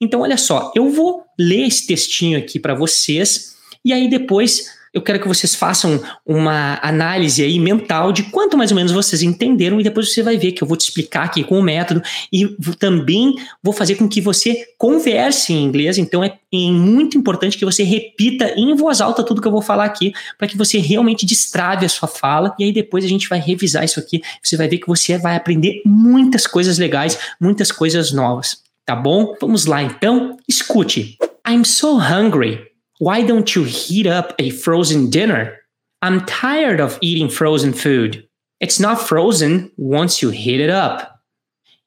Então, 0.00 0.20
olha 0.20 0.36
só, 0.36 0.72
eu 0.74 0.90
vou 0.90 1.24
ler 1.38 1.66
esse 1.66 1.86
textinho 1.86 2.38
aqui 2.38 2.58
para 2.58 2.74
vocês 2.74 3.56
e 3.84 3.92
aí 3.92 4.08
depois 4.08 4.75
eu 4.96 5.02
quero 5.02 5.20
que 5.20 5.28
vocês 5.28 5.54
façam 5.54 6.02
uma 6.24 6.80
análise 6.82 7.42
aí 7.42 7.60
mental 7.60 8.12
de 8.12 8.22
quanto 8.22 8.56
mais 8.56 8.70
ou 8.70 8.76
menos 8.76 8.92
vocês 8.92 9.22
entenderam 9.22 9.78
e 9.78 9.84
depois 9.84 10.10
você 10.10 10.22
vai 10.22 10.38
ver 10.38 10.52
que 10.52 10.64
eu 10.64 10.66
vou 10.66 10.74
te 10.74 10.88
explicar 10.88 11.24
aqui 11.24 11.44
com 11.44 11.58
o 11.58 11.62
método 11.62 12.02
e 12.32 12.48
também 12.78 13.34
vou 13.62 13.74
fazer 13.74 13.96
com 13.96 14.08
que 14.08 14.22
você 14.22 14.64
converse 14.78 15.52
em 15.52 15.62
inglês. 15.62 15.98
Então 15.98 16.24
é 16.24 16.38
muito 16.50 17.18
importante 17.18 17.58
que 17.58 17.64
você 17.66 17.82
repita 17.82 18.54
em 18.56 18.74
voz 18.74 19.02
alta 19.02 19.22
tudo 19.22 19.42
que 19.42 19.46
eu 19.46 19.52
vou 19.52 19.60
falar 19.60 19.84
aqui 19.84 20.14
para 20.38 20.48
que 20.48 20.56
você 20.56 20.78
realmente 20.78 21.26
destrave 21.26 21.84
a 21.84 21.90
sua 21.90 22.08
fala 22.08 22.54
e 22.58 22.64
aí 22.64 22.72
depois 22.72 23.04
a 23.04 23.08
gente 23.08 23.28
vai 23.28 23.38
revisar 23.38 23.84
isso 23.84 24.00
aqui. 24.00 24.22
Você 24.42 24.56
vai 24.56 24.66
ver 24.66 24.78
que 24.78 24.86
você 24.86 25.18
vai 25.18 25.36
aprender 25.36 25.82
muitas 25.84 26.46
coisas 26.46 26.78
legais, 26.78 27.18
muitas 27.38 27.70
coisas 27.70 28.12
novas. 28.12 28.62
Tá 28.86 28.96
bom? 28.96 29.34
Vamos 29.38 29.66
lá 29.66 29.82
então. 29.82 30.38
Escute. 30.48 31.18
I'm 31.46 31.66
so 31.66 31.98
hungry. 31.98 32.75
Why 32.98 33.22
don't 33.22 33.54
you 33.54 33.64
heat 33.64 34.06
up 34.06 34.34
a 34.38 34.50
frozen 34.50 35.10
dinner? 35.10 35.58
I'm 36.02 36.24
tired 36.24 36.80
of 36.80 36.98
eating 37.00 37.28
frozen 37.28 37.72
food. 37.72 38.26
It's 38.60 38.80
not 38.80 39.00
frozen 39.00 39.70
once 39.76 40.22
you 40.22 40.30
heat 40.30 40.60
it 40.60 40.70
up. 40.70 41.22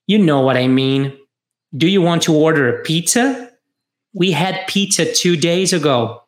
You 0.05 0.19
know 0.19 0.41
what 0.41 0.57
I 0.57 0.67
mean. 0.67 1.17
Do 1.75 1.87
you 1.87 2.01
want 2.01 2.23
to 2.23 2.35
order 2.35 2.69
a 2.69 2.83
pizza? 2.83 3.51
We 4.13 4.31
had 4.31 4.67
pizza 4.67 5.11
two 5.11 5.35
days 5.35 5.73
ago. 5.73 6.23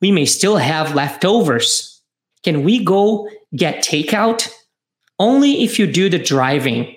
We 0.00 0.12
may 0.12 0.24
still 0.24 0.56
have 0.56 0.94
leftovers. 0.94 2.00
Can 2.42 2.62
we 2.64 2.84
go 2.84 3.28
get 3.54 3.84
takeout? 3.84 4.50
Only 5.18 5.62
if 5.62 5.78
you 5.78 5.86
do 5.86 6.08
the 6.08 6.18
driving. 6.18 6.96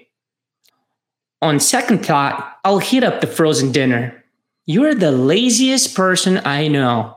On 1.42 1.60
second 1.60 2.06
thought, 2.06 2.58
I'll 2.64 2.80
heat 2.80 3.04
up 3.04 3.22
the 3.22 3.28
frozen 3.28 3.72
dinner. 3.72 4.24
You're 4.66 4.96
the 4.96 5.12
laziest 5.12 5.96
person 5.96 6.42
I 6.44 6.68
know. 6.68 7.15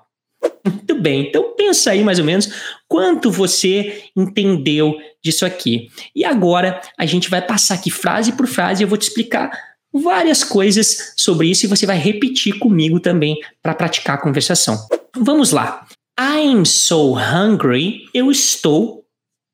Muito 0.68 0.94
bem, 1.00 1.28
então 1.28 1.54
pensa 1.56 1.90
aí 1.90 2.02
mais 2.02 2.18
ou 2.18 2.24
menos 2.24 2.48
quanto 2.86 3.30
você 3.30 4.02
entendeu 4.16 4.96
disso 5.22 5.46
aqui. 5.46 5.88
E 6.14 6.24
agora 6.24 6.80
a 6.96 7.06
gente 7.06 7.30
vai 7.30 7.40
passar 7.40 7.74
aqui 7.74 7.90
frase 7.90 8.32
por 8.32 8.46
frase 8.46 8.82
eu 8.82 8.88
vou 8.88 8.98
te 8.98 9.08
explicar 9.08 9.50
várias 9.92 10.44
coisas 10.44 11.14
sobre 11.16 11.48
isso 11.48 11.64
e 11.64 11.68
você 11.68 11.86
vai 11.86 11.96
repetir 11.96 12.58
comigo 12.58 13.00
também 13.00 13.38
para 13.62 13.74
praticar 13.74 14.16
a 14.16 14.20
conversação. 14.20 14.78
Vamos 15.16 15.52
lá. 15.52 15.86
I'm 16.20 16.64
so 16.64 17.14
hungry. 17.14 18.04
Eu 18.12 18.30
estou 18.30 19.04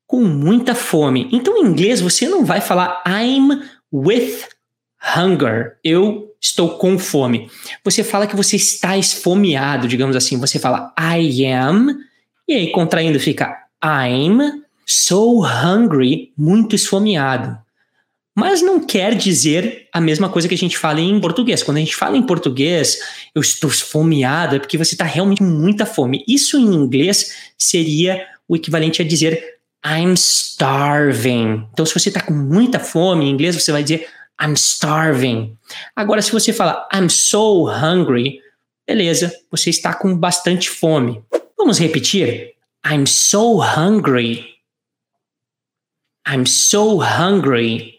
com 0.07 0.23
muita 0.23 0.75
fome. 0.75 1.29
Então, 1.31 1.57
em 1.57 1.67
inglês, 1.67 2.01
você 2.01 2.27
não 2.27 2.45
vai 2.45 2.61
falar 2.61 3.03
I'm 3.07 3.61
with 3.91 4.45
hunger. 5.15 5.77
Eu 5.83 6.34
estou 6.45 6.77
com 6.77 6.97
fome. 6.99 7.49
Você 7.83 8.03
fala 8.03 8.27
que 8.27 8.35
você 8.35 8.55
está 8.55 8.95
esfomeado, 8.95 9.87
digamos 9.87 10.15
assim. 10.15 10.37
Você 10.37 10.59
fala 10.59 10.93
I 10.99 11.45
am, 11.45 11.97
e 12.47 12.53
aí 12.53 12.71
contraindo 12.71 13.19
fica 13.19 13.57
I'm 13.83 14.63
so 14.85 15.43
hungry, 15.43 16.31
muito 16.37 16.75
esfomeado. 16.75 17.57
Mas 18.37 18.61
não 18.61 18.79
quer 18.85 19.15
dizer 19.15 19.87
a 19.93 20.01
mesma 20.01 20.29
coisa 20.29 20.47
que 20.47 20.53
a 20.53 20.57
gente 20.57 20.77
fala 20.77 20.99
em 20.99 21.19
português. 21.19 21.63
Quando 21.63 21.77
a 21.77 21.79
gente 21.79 21.95
fala 21.95 22.17
em 22.17 22.21
português, 22.21 22.99
eu 23.33 23.41
estou 23.41 23.69
esfomeado, 23.69 24.57
é 24.57 24.59
porque 24.59 24.77
você 24.77 24.93
está 24.93 25.05
realmente 25.05 25.39
com 25.39 25.45
muita 25.45 25.85
fome. 25.85 26.23
Isso 26.27 26.57
em 26.57 26.75
inglês 26.75 27.33
seria 27.57 28.27
o 28.47 28.55
equivalente 28.55 29.01
a 29.01 29.05
dizer 29.05 29.41
I'm 29.85 30.13
starving. 30.13 31.65
Então, 31.71 31.85
se 31.85 31.93
você 31.93 32.09
está 32.09 32.19
com 32.19 32.33
muita 32.33 32.77
fome, 32.79 33.25
em 33.25 33.29
inglês 33.29 33.55
você 33.55 33.71
vai 33.71 33.81
dizer 33.81 34.07
I'm 34.41 34.53
starving. 34.53 35.57
Agora, 35.95 36.21
se 36.21 36.31
você 36.31 36.51
fala 36.51 36.87
I'm 36.93 37.09
so 37.09 37.67
hungry, 37.67 38.39
beleza, 38.87 39.31
você 39.49 39.69
está 39.69 39.93
com 39.93 40.15
bastante 40.17 40.69
fome. 40.69 41.23
Vamos 41.57 41.79
repetir? 41.79 42.53
I'm 42.85 43.07
so 43.07 43.59
hungry. 43.61 44.55
I'm 46.27 46.45
so 46.45 46.99
hungry. 46.99 47.95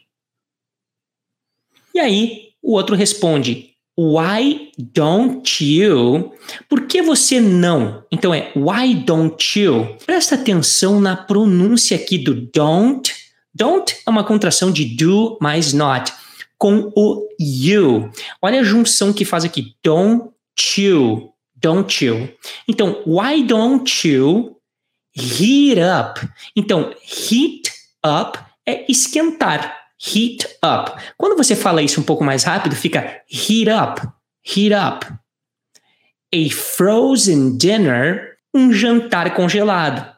E 1.94 2.00
aí, 2.00 2.50
o 2.62 2.72
outro 2.72 2.94
responde: 2.94 3.74
Why 3.98 4.72
don't 4.76 5.64
you? 5.64 6.34
Por 6.68 6.86
que 6.86 7.00
você 7.00 7.40
não? 7.40 8.04
Então 8.12 8.34
é 8.34 8.52
why 8.54 8.94
don't 8.94 9.58
you? 9.58 9.96
Presta 10.04 10.34
atenção 10.34 11.00
na 11.00 11.16
pronúncia 11.16 11.96
aqui 11.96 12.18
do 12.18 12.34
don't. 12.34 13.10
Don't 13.54 13.96
é 14.06 14.10
uma 14.10 14.22
contração 14.22 14.70
de 14.70 14.84
do 14.84 15.38
mais 15.40 15.72
not 15.72 16.12
com 16.58 16.92
o 16.96 17.28
you. 17.38 18.10
Olha 18.40 18.60
a 18.60 18.64
junção 18.64 19.12
que 19.12 19.24
faz 19.24 19.44
aqui. 19.44 19.76
Don't 19.82 20.30
you. 20.76 21.32
Don't 21.54 22.04
you. 22.04 22.28
Então, 22.68 23.02
why 23.06 23.42
don't 23.42 24.08
you 24.08 24.56
heat 25.14 25.80
up? 25.80 26.20
Então, 26.54 26.94
heat 27.02 27.70
up 28.04 28.38
é 28.66 28.90
esquentar. 28.90 29.74
Heat 29.98 30.46
up. 30.62 30.92
Quando 31.16 31.36
você 31.36 31.56
fala 31.56 31.82
isso 31.82 32.00
um 32.00 32.04
pouco 32.04 32.22
mais 32.22 32.44
rápido, 32.44 32.76
fica 32.76 33.22
heat 33.30 33.70
up. 33.70 34.06
Heat 34.44 34.74
up. 34.74 35.06
A 36.34 36.50
frozen 36.50 37.56
dinner, 37.56 38.36
um 38.54 38.72
jantar 38.72 39.34
congelado. 39.34 40.14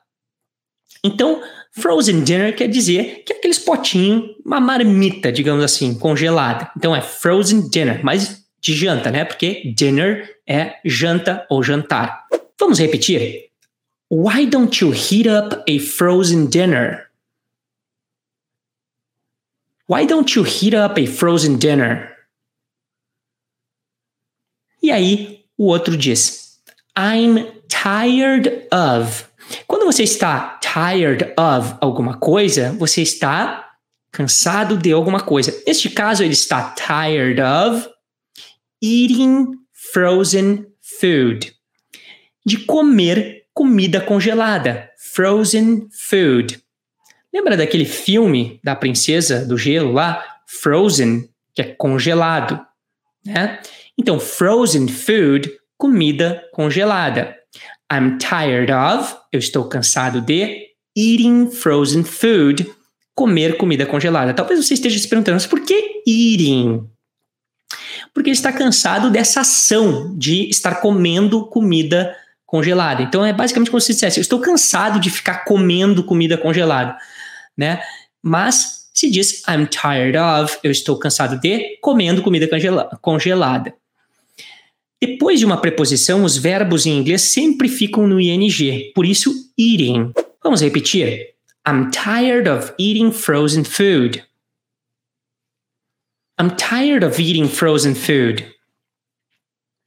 Então, 1.05 1.41
Frozen 1.79 2.25
dinner 2.25 2.55
quer 2.55 2.69
dizer 2.69 3.23
que 3.25 3.33
é 3.33 3.37
aqueles 3.37 3.59
potinhos, 3.59 4.37
uma 4.45 4.61
marmita, 4.61 5.33
digamos 5.33 5.65
assim, 5.65 5.99
congelada. 5.99 6.71
Então 6.77 6.95
é 6.95 7.01
frozen 7.01 7.69
dinner, 7.69 8.05
mas 8.05 8.45
de 8.61 8.75
janta, 8.75 9.11
né? 9.11 9.25
Porque 9.25 9.73
dinner 9.75 10.37
é 10.47 10.79
janta 10.85 11.47
ou 11.49 11.63
jantar. 11.63 12.27
Vamos 12.59 12.79
repetir? 12.79 13.51
Why 14.11 14.47
don't 14.47 14.83
you 14.83 14.93
heat 14.93 15.29
up 15.29 15.57
a 15.69 15.79
frozen 15.79 16.47
dinner? 16.47 17.09
Why 19.89 20.07
don't 20.07 20.35
you 20.37 20.45
heat 20.45 20.75
up 20.75 21.01
a 21.01 21.07
frozen 21.07 21.57
dinner? 21.57 22.17
E 24.83 24.91
aí 24.91 25.45
o 25.57 25.67
outro 25.67 25.97
diz: 25.97 26.61
I'm 26.97 27.47
tired 27.69 28.67
of 28.73 29.28
quando 29.67 29.87
você 29.87 30.03
está 30.03 30.59
tired 30.61 31.25
of 31.39 31.77
alguma 31.81 32.17
coisa, 32.19 32.73
você 32.73 33.03
está 33.03 33.69
cansado 34.11 34.77
de 34.77 34.93
alguma 34.93 35.21
coisa. 35.21 35.55
Neste 35.67 35.91
caso, 35.91 36.23
ele 36.23 36.33
está 36.33 36.75
tired 36.75 37.41
of 37.41 37.89
eating 38.83 39.53
frozen 39.93 40.67
food. 40.81 41.53
De 42.45 42.59
comer 42.59 43.47
comida 43.55 44.01
congelada. 44.01 44.91
Frozen 45.13 45.89
food. 45.91 46.63
Lembra 47.33 47.57
daquele 47.57 47.85
filme 47.85 48.61
da 48.65 48.75
princesa 48.75 49.45
do 49.45 49.57
gelo 49.57 49.93
lá? 49.93 50.25
Frozen, 50.47 51.29
que 51.55 51.63
é 51.63 51.65
congelado. 51.65 52.65
Né? 53.25 53.61
Então, 53.99 54.19
frozen 54.19 54.89
food, 54.89 55.51
comida 55.77 56.43
congelada. 56.53 57.38
I'm 57.93 58.19
tired 58.19 58.71
of, 58.71 59.17
eu 59.33 59.39
estou 59.39 59.65
cansado 59.65 60.21
de, 60.21 60.69
eating 60.97 61.51
frozen 61.51 62.05
food, 62.05 62.71
comer 63.15 63.57
comida 63.57 63.87
congelada. 63.87 64.35
Talvez 64.35 64.65
você 64.65 64.75
esteja 64.75 64.99
se 64.99 65.09
perguntando, 65.09 65.37
mas 65.37 65.47
por 65.47 65.61
que 65.61 66.03
eating? 66.07 66.89
Porque 68.13 68.31
ele 68.31 68.37
está 68.37 68.53
cansado 68.53 69.11
dessa 69.11 69.41
ação 69.41 70.17
de 70.17 70.49
estar 70.49 70.77
comendo 70.77 71.47
comida 71.47 72.17
congelada. 72.47 73.03
Então 73.03 73.25
é 73.25 73.33
basicamente 73.33 73.71
como 73.71 73.81
se 73.81 73.93
dissesse, 73.93 74.19
eu 74.19 74.23
estou 74.23 74.41
cansado 74.41 74.99
de 74.99 75.11
ficar 75.11 75.45
comendo 75.45 76.03
comida 76.05 76.37
congelada, 76.37 76.97
né? 77.57 77.83
Mas 78.23 78.89
se 78.95 79.11
diz 79.11 79.43
I'm 79.49 79.67
tired 79.67 80.17
of, 80.17 80.59
eu 80.63 80.71
estou 80.71 80.99
cansado 80.99 81.39
de 81.39 81.79
comendo 81.81 82.23
comida 82.23 82.49
congelada. 83.01 83.75
Depois 85.01 85.39
de 85.39 85.47
uma 85.47 85.61
preposição, 85.61 86.25
os 86.25 86.37
verbos 86.37 86.85
em 86.85 86.99
inglês 86.99 87.23
sempre 87.23 87.69
ficam 87.69 88.07
no 88.07 88.21
ing, 88.21 88.93
por 88.95 89.07
isso 89.07 89.33
eating. 89.57 90.13
Vamos 90.43 90.61
repetir? 90.61 91.35
I'm 91.67 91.91
tired 91.91 92.49
of 92.49 92.73
eating 92.79 93.13
frozen 93.13 93.65
food. 93.65 94.25
I'm 96.41 96.51
tired 96.57 97.05
of 97.05 97.21
eating 97.21 97.49
frozen 97.49 97.95
food. 97.95 98.45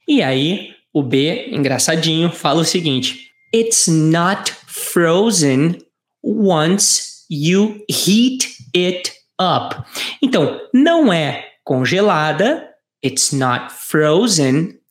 E 0.08 0.22
aí, 0.22 0.74
o 0.92 1.02
B, 1.02 1.48
engraçadinho, 1.50 2.30
fala 2.30 2.60
o 2.60 2.64
seguinte: 2.64 3.30
It's 3.54 3.88
not 3.88 4.52
frozen 4.66 5.78
once 6.22 7.24
you 7.30 7.84
heat 7.88 8.48
it 8.74 9.12
up. 9.40 9.76
Então, 10.22 10.60
não 10.72 11.12
é 11.12 11.52
congelada, 11.64 12.68
it's 13.04 13.32
not 13.32 13.72
frozen 13.72 14.81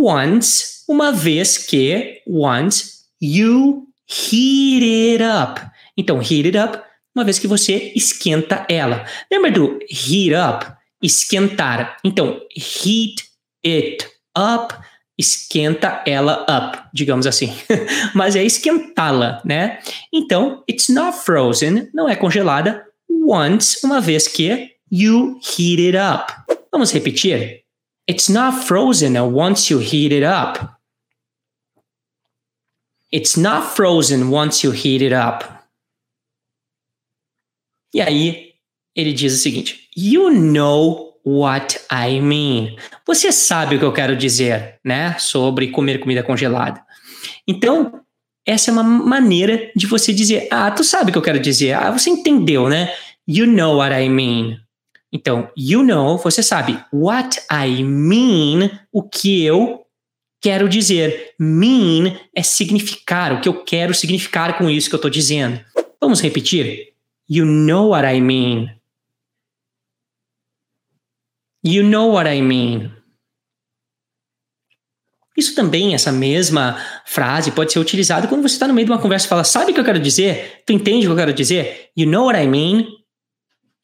once, 0.00 0.84
uma 0.88 1.12
vez 1.12 1.58
que, 1.58 2.22
once 2.26 3.04
you 3.20 3.86
heat 4.08 4.82
it 4.82 5.22
up. 5.22 5.60
Então, 5.96 6.18
heat 6.18 6.46
it 6.46 6.58
up, 6.58 6.78
uma 7.14 7.24
vez 7.24 7.38
que 7.38 7.46
você 7.46 7.92
esquenta 7.94 8.66
ela. 8.68 9.04
Lembra 9.30 9.50
do 9.50 9.78
heat 9.90 10.34
up? 10.34 10.66
Esquentar. 11.02 11.96
Então, 12.04 12.40
heat 12.56 13.24
it 13.64 14.06
up, 14.36 14.74
esquenta 15.18 16.02
ela 16.06 16.44
up, 16.48 16.78
digamos 16.92 17.26
assim. 17.26 17.52
Mas 18.14 18.36
é 18.36 18.44
esquentá-la, 18.44 19.42
né? 19.44 19.78
Então, 20.12 20.62
it's 20.68 20.88
not 20.88 21.18
frozen, 21.18 21.88
não 21.92 22.08
é 22.08 22.16
congelada, 22.16 22.84
once, 23.26 23.78
uma 23.84 24.00
vez 24.00 24.26
que 24.26 24.70
you 24.90 25.38
heat 25.40 25.80
it 25.80 25.96
up. 25.96 26.32
Vamos 26.70 26.92
repetir? 26.92 27.61
It's 28.12 28.28
not 28.28 28.66
frozen 28.66 29.16
once 29.32 29.70
you 29.70 29.78
heat 29.78 30.12
it 30.12 30.22
up. 30.22 30.78
It's 33.10 33.38
not 33.38 33.74
frozen 33.74 34.30
once 34.30 34.62
you 34.62 34.70
heat 34.70 35.00
it 35.00 35.14
up. 35.14 35.46
E 37.94 38.02
aí, 38.02 38.52
ele 38.94 39.14
diz 39.14 39.32
o 39.32 39.38
seguinte: 39.38 39.88
You 39.96 40.30
know 40.30 41.14
what 41.24 41.80
I 41.90 42.20
mean. 42.20 42.76
Você 43.06 43.32
sabe 43.32 43.76
o 43.76 43.78
que 43.78 43.84
eu 43.86 43.94
quero 43.94 44.14
dizer, 44.14 44.78
né? 44.84 45.16
Sobre 45.18 45.68
comer 45.68 45.98
comida 45.98 46.22
congelada. 46.22 46.84
Então, 47.48 48.04
essa 48.44 48.70
é 48.70 48.72
uma 48.72 48.82
maneira 48.82 49.72
de 49.74 49.86
você 49.86 50.12
dizer: 50.12 50.48
Ah, 50.50 50.70
tu 50.70 50.84
sabe 50.84 51.08
o 51.08 51.12
que 51.12 51.18
eu 51.18 51.22
quero 51.22 51.40
dizer. 51.40 51.72
Ah, 51.72 51.90
você 51.90 52.10
entendeu, 52.10 52.68
né? 52.68 52.92
You 53.26 53.46
know 53.46 53.78
what 53.78 53.94
I 53.94 54.10
mean. 54.10 54.61
Então, 55.12 55.50
you 55.56 55.82
know, 55.82 56.16
você 56.16 56.42
sabe. 56.42 56.82
What 56.92 57.38
I 57.50 57.84
mean, 57.84 58.70
o 58.90 59.02
que 59.02 59.44
eu 59.44 59.82
quero 60.42 60.68
dizer. 60.68 61.34
Mean 61.38 62.18
é 62.34 62.42
significar, 62.42 63.32
o 63.32 63.40
que 63.40 63.48
eu 63.48 63.62
quero 63.62 63.94
significar 63.94 64.58
com 64.58 64.68
isso 64.68 64.88
que 64.88 64.94
eu 64.94 64.98
estou 64.98 65.10
dizendo. 65.10 65.64
Vamos 66.00 66.20
repetir? 66.20 66.94
You 67.28 67.46
know 67.46 67.90
what 67.90 68.06
I 68.06 68.20
mean. 68.20 68.68
You 71.64 71.84
know 71.84 72.12
what 72.12 72.28
I 72.28 72.42
mean. 72.42 72.90
Isso 75.36 75.54
também, 75.54 75.94
essa 75.94 76.12
mesma 76.12 76.76
frase, 77.06 77.52
pode 77.52 77.72
ser 77.72 77.78
utilizada 77.78 78.28
quando 78.28 78.42
você 78.42 78.54
está 78.54 78.68
no 78.68 78.74
meio 78.74 78.86
de 78.86 78.92
uma 78.92 79.00
conversa 79.00 79.26
e 79.26 79.28
fala: 79.28 79.44
Sabe 79.44 79.70
o 79.70 79.74
que 79.74 79.80
eu 79.80 79.84
quero 79.84 80.00
dizer? 80.00 80.62
Tu 80.66 80.72
entende 80.72 81.06
o 81.06 81.10
que 81.10 81.12
eu 81.12 81.16
quero 81.16 81.32
dizer? 81.32 81.90
You 81.96 82.06
know 82.06 82.26
what 82.26 82.38
I 82.38 82.46
mean? 82.46 82.86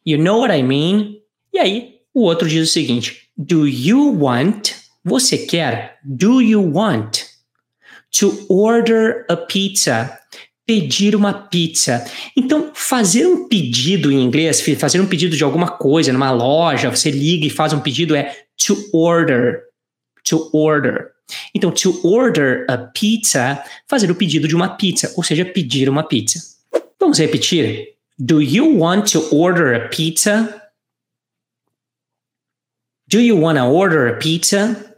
You 0.04 0.18
know 0.18 0.40
what 0.40 0.54
I 0.54 0.62
mean? 0.62 1.17
E 1.58 1.60
aí, 1.60 1.94
o 2.14 2.20
outro 2.20 2.48
diz 2.48 2.68
o 2.68 2.72
seguinte: 2.72 3.22
Do 3.36 3.66
you 3.66 4.16
want? 4.16 4.70
Você 5.04 5.38
quer? 5.38 5.98
Do 6.04 6.40
you 6.40 6.72
want 6.72 7.22
to 8.20 8.46
order 8.48 9.26
a 9.28 9.36
pizza? 9.36 10.16
Pedir 10.64 11.16
uma 11.16 11.32
pizza. 11.32 12.04
Então, 12.36 12.70
fazer 12.74 13.26
um 13.26 13.48
pedido 13.48 14.12
em 14.12 14.22
inglês, 14.22 14.62
fazer 14.78 15.00
um 15.00 15.06
pedido 15.08 15.36
de 15.36 15.42
alguma 15.42 15.66
coisa 15.66 16.12
numa 16.12 16.30
loja, 16.30 16.90
você 16.90 17.10
liga 17.10 17.46
e 17.46 17.50
faz 17.50 17.72
um 17.72 17.80
pedido 17.80 18.14
é 18.14 18.36
to 18.64 18.76
order. 18.92 19.62
To 20.28 20.48
order. 20.52 21.08
Então, 21.52 21.72
to 21.72 21.98
order 22.06 22.66
a 22.68 22.78
pizza, 22.78 23.60
fazer 23.88 24.08
o 24.12 24.14
pedido 24.14 24.46
de 24.46 24.54
uma 24.54 24.76
pizza, 24.76 25.12
ou 25.16 25.24
seja, 25.24 25.44
pedir 25.44 25.88
uma 25.88 26.04
pizza. 26.04 26.38
Vamos 27.00 27.18
repetir? 27.18 27.94
Do 28.16 28.40
you 28.40 28.78
want 28.78 29.10
to 29.10 29.34
order 29.34 29.74
a 29.74 29.88
pizza? 29.88 30.67
Do 33.10 33.20
you 33.20 33.40
want 33.40 33.56
to 33.56 33.64
order 33.64 34.06
a 34.08 34.18
pizza? 34.18 34.94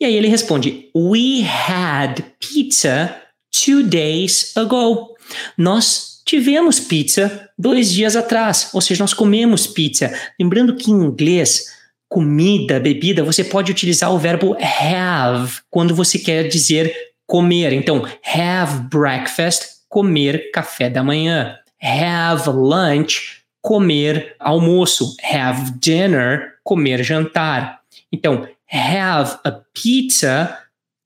E 0.00 0.06
aí 0.06 0.14
ele 0.14 0.28
responde: 0.28 0.90
We 0.94 1.42
had 1.42 2.22
pizza 2.40 3.14
two 3.50 3.82
days 3.82 4.56
ago. 4.56 5.14
Nós 5.58 6.22
tivemos 6.24 6.80
pizza 6.80 7.50
dois 7.58 7.92
dias 7.92 8.16
atrás, 8.16 8.70
ou 8.72 8.80
seja, 8.80 9.04
nós 9.04 9.12
comemos 9.12 9.66
pizza. 9.66 10.18
Lembrando 10.40 10.74
que 10.74 10.90
em 10.90 11.04
inglês, 11.04 11.66
comida, 12.08 12.80
bebida, 12.80 13.22
você 13.22 13.44
pode 13.44 13.70
utilizar 13.70 14.10
o 14.10 14.18
verbo 14.18 14.56
have 14.58 15.60
quando 15.70 15.94
você 15.94 16.18
quer 16.18 16.48
dizer 16.48 16.94
comer. 17.26 17.74
Então, 17.74 18.02
have 18.34 18.88
breakfast, 18.88 19.82
comer 19.90 20.50
café 20.52 20.88
da 20.88 21.02
manhã. 21.02 21.58
Have 21.82 22.48
lunch, 22.48 23.42
comer 23.60 24.34
almoço. 24.40 25.14
Have 25.22 25.72
dinner, 25.78 26.51
comer 26.62 27.02
jantar. 27.02 27.80
Então, 28.10 28.46
have 28.70 29.38
a 29.44 29.52
pizza 29.52 30.58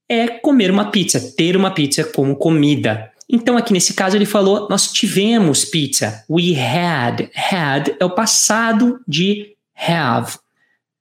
é 0.08 0.28
comer 0.28 0.70
uma 0.70 0.90
pizza, 0.90 1.20
ter 1.36 1.56
uma 1.56 1.72
pizza 1.72 2.04
como 2.04 2.36
comida. 2.36 3.12
Então, 3.28 3.56
aqui 3.56 3.72
nesse 3.72 3.94
caso, 3.94 4.16
ele 4.16 4.26
falou: 4.26 4.68
nós 4.68 4.92
tivemos 4.92 5.64
pizza. 5.64 6.24
We 6.30 6.54
had. 6.58 7.28
Had 7.34 7.96
é 7.98 8.04
o 8.04 8.10
passado 8.10 9.00
de 9.06 9.56
have. 9.74 10.38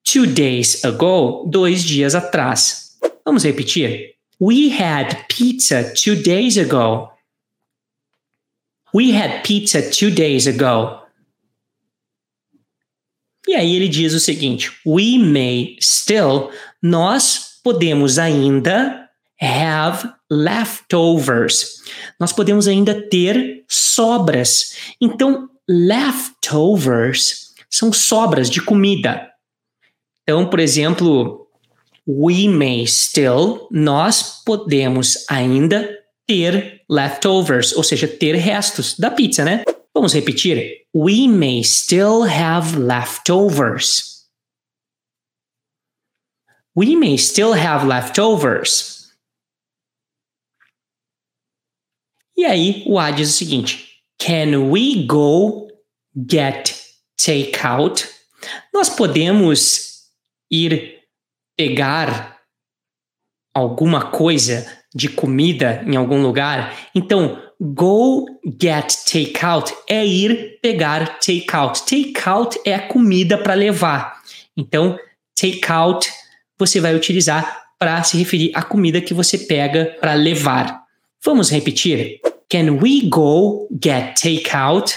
Two 0.04 0.28
days 0.28 0.84
ago, 0.86 1.48
dois 1.50 1.84
dias 1.84 2.14
atrás. 2.14 2.98
Vamos 3.26 3.44
repetir? 3.44 4.16
We 4.40 4.70
had 4.70 5.26
pizza 5.28 5.94
two 5.96 6.16
days 6.16 6.58
ago. 6.58 7.10
We 8.94 9.12
had 9.12 9.42
pizza 9.44 9.82
two 9.82 10.12
days 10.12 10.48
ago. 10.48 11.05
E 13.48 13.54
aí 13.54 13.76
ele 13.76 13.88
diz 13.88 14.14
o 14.14 14.20
seguinte: 14.20 14.72
We 14.86 15.18
may 15.18 15.78
still, 15.80 16.50
nós 16.82 17.60
podemos 17.64 18.18
ainda 18.18 19.10
have 19.42 20.10
leftovers. 20.30 21.82
Nós 22.20 22.32
podemos 22.32 22.68
ainda 22.68 23.08
ter 23.10 23.64
sobras. 23.68 24.76
Então, 25.00 25.50
leftovers 25.68 27.54
são 27.70 27.92
sobras 27.92 28.50
de 28.50 28.62
comida. 28.62 29.30
Então, 30.24 30.50
por 30.50 30.60
exemplo, 30.60 31.48
we 32.08 32.48
may 32.48 32.86
still, 32.88 33.68
nós 33.72 34.42
podemos 34.46 35.26
ainda 35.30 35.90
ter 36.28 36.82
leftovers, 36.90 37.76
ou 37.76 37.84
seja, 37.84 38.08
ter 38.08 38.36
restos 38.36 38.98
da 38.98 39.12
pizza, 39.12 39.44
né? 39.44 39.64
Vamos 40.06 40.14
repetir. 40.14 40.86
We 40.94 41.28
may 41.28 41.64
still 41.64 42.26
have 42.26 42.78
leftovers. 42.78 44.30
We 46.76 46.96
may 46.96 47.18
still 47.18 47.54
have 47.54 47.88
leftovers. 47.88 49.12
E 52.38 52.46
aí, 52.46 52.84
o 52.86 53.00
A 53.00 53.10
diz 53.10 53.30
o 53.30 53.34
seguinte: 53.34 54.04
Can 54.20 54.70
we 54.70 55.08
go 55.08 55.72
get 56.16 56.80
takeout? 57.18 58.08
Nós 58.72 58.92
podemos 58.92 60.12
ir 60.52 61.00
pegar 61.58 62.42
alguma 63.56 64.12
coisa 64.12 64.72
de 64.94 65.10
comida 65.10 65.82
em 65.84 65.96
algum 65.96 66.22
lugar? 66.22 66.92
Então, 66.94 67.45
go 67.60 68.26
get 68.62 68.88
takeout 69.06 69.74
é 69.88 70.06
ir 70.06 70.60
pegar 70.62 71.20
takeout. 71.20 71.86
Takeout 71.86 72.60
é 72.66 72.76
a 72.76 72.88
comida 72.88 73.38
para 73.38 73.54
levar. 73.54 74.22
Então, 74.56 74.98
takeout 75.36 76.10
você 76.58 76.80
vai 76.80 76.96
utilizar 76.96 77.64
para 77.78 78.02
se 78.04 78.18
referir 78.18 78.52
à 78.54 78.64
comida 78.64 79.02
que 79.02 79.14
você 79.14 79.38
pega 79.38 79.98
para 80.00 80.14
levar. 80.14 80.84
Vamos 81.24 81.50
repetir? 81.50 82.20
Can 82.50 82.78
we 82.82 83.02
go 83.10 83.68
get 83.84 84.16
takeout? 84.22 84.96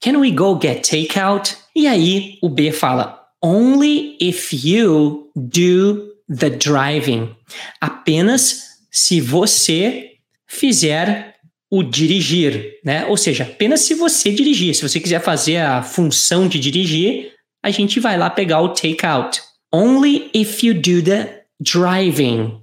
Can 0.00 0.18
we 0.18 0.30
go 0.30 0.58
get 0.60 0.88
takeout? 0.88 1.56
E 1.74 1.86
aí 1.86 2.38
o 2.42 2.48
B 2.48 2.70
fala: 2.70 3.26
Only 3.42 4.16
if 4.20 4.52
you 4.52 5.30
do 5.34 6.14
the 6.28 6.50
driving. 6.50 7.34
Apenas 7.80 8.78
se 8.90 9.20
você 9.20 10.15
fizer 10.56 11.36
o 11.70 11.82
dirigir, 11.82 12.78
né? 12.84 13.06
Ou 13.06 13.16
seja, 13.16 13.44
apenas 13.44 13.80
se 13.80 13.94
você 13.94 14.32
dirigir. 14.32 14.74
Se 14.74 14.82
você 14.82 15.00
quiser 15.00 15.20
fazer 15.20 15.58
a 15.58 15.82
função 15.82 16.48
de 16.48 16.58
dirigir, 16.58 17.32
a 17.62 17.70
gente 17.70 18.00
vai 18.00 18.16
lá 18.16 18.30
pegar 18.30 18.60
o 18.60 18.68
take 18.68 19.04
out. 19.04 19.40
Only 19.72 20.30
if 20.32 20.62
you 20.62 20.74
do 20.74 21.02
the 21.02 21.44
driving. 21.60 22.62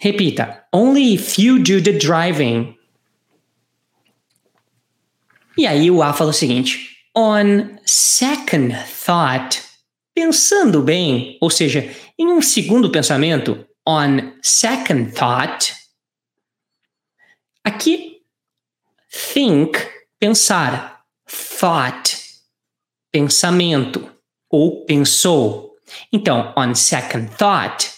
Repita. 0.00 0.64
Only 0.72 1.14
if 1.14 1.38
you 1.38 1.58
do 1.58 1.80
the 1.80 1.92
driving. 1.92 2.76
E 5.56 5.66
aí 5.66 5.90
o 5.90 6.02
A 6.02 6.12
fala 6.12 6.30
o 6.30 6.34
seguinte: 6.34 6.98
On 7.16 7.78
second 7.84 8.74
thought, 9.04 9.62
pensando 10.14 10.82
bem, 10.82 11.36
ou 11.40 11.50
seja, 11.50 11.88
em 12.18 12.26
um 12.28 12.42
segundo 12.42 12.90
pensamento, 12.90 13.66
on 13.86 14.32
second 14.42 15.12
thought, 15.12 15.77
aqui 17.68 18.22
think, 19.10 19.78
pensar, 20.18 21.02
thought, 21.26 22.16
pensamento 23.12 24.10
ou 24.50 24.84
pensou. 24.84 25.76
Então, 26.12 26.52
on 26.56 26.74
second 26.74 27.30
thought, 27.36 27.90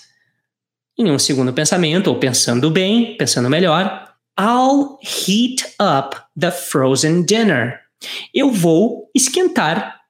em 0.98 1.10
um 1.10 1.18
segundo 1.18 1.52
pensamento 1.52 2.08
ou 2.08 2.18
pensando 2.18 2.70
bem, 2.70 3.16
pensando 3.16 3.48
melhor, 3.48 4.14
I'll 4.38 4.98
heat 5.02 5.64
up 5.80 6.16
the 6.38 6.50
frozen 6.50 7.24
dinner. 7.24 7.80
Eu 8.34 8.50
vou 8.50 9.10
esquentar 9.14 10.00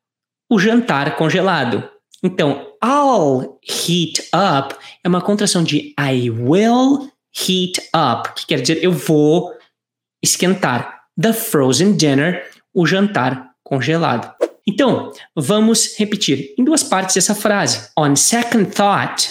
o 0.49 0.59
jantar 0.59 1.17
congelado. 1.17 1.89
Então, 2.23 2.67
I'll 2.83 3.59
heat 3.63 4.21
up 4.35 4.75
é 5.03 5.09
uma 5.09 5.23
contração 5.23 5.63
de 5.63 5.95
I 5.99 6.31
will 6.31 7.11
heat 7.33 7.79
up, 7.95 8.35
que 8.35 8.47
quer 8.47 8.61
dizer 8.61 8.83
eu 8.83 8.93
vou 8.93 9.57
esquentar. 10.23 11.01
The 11.21 11.33
frozen 11.33 11.97
dinner, 11.97 12.51
o 12.73 12.87
jantar 12.87 13.51
congelado. 13.63 14.35
Então, 14.67 15.13
vamos 15.35 15.97
repetir 15.99 16.55
em 16.59 16.65
duas 16.65 16.83
partes 16.83 17.17
essa 17.17 17.35
frase. 17.35 17.91
On 17.97 18.15
second 18.15 18.73
thought. 18.75 19.29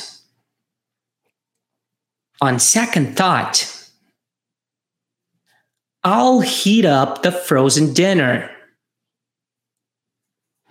On 2.42 2.60
second 2.60 3.16
thought. 3.16 3.68
I'll 6.04 6.42
heat 6.42 6.86
up 6.86 7.22
the 7.22 7.32
frozen 7.32 7.94
dinner. 7.94 8.50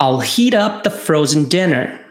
I'll 0.00 0.20
heat 0.20 0.54
up 0.54 0.84
the 0.84 0.90
frozen 0.90 1.48
dinner. 1.48 2.07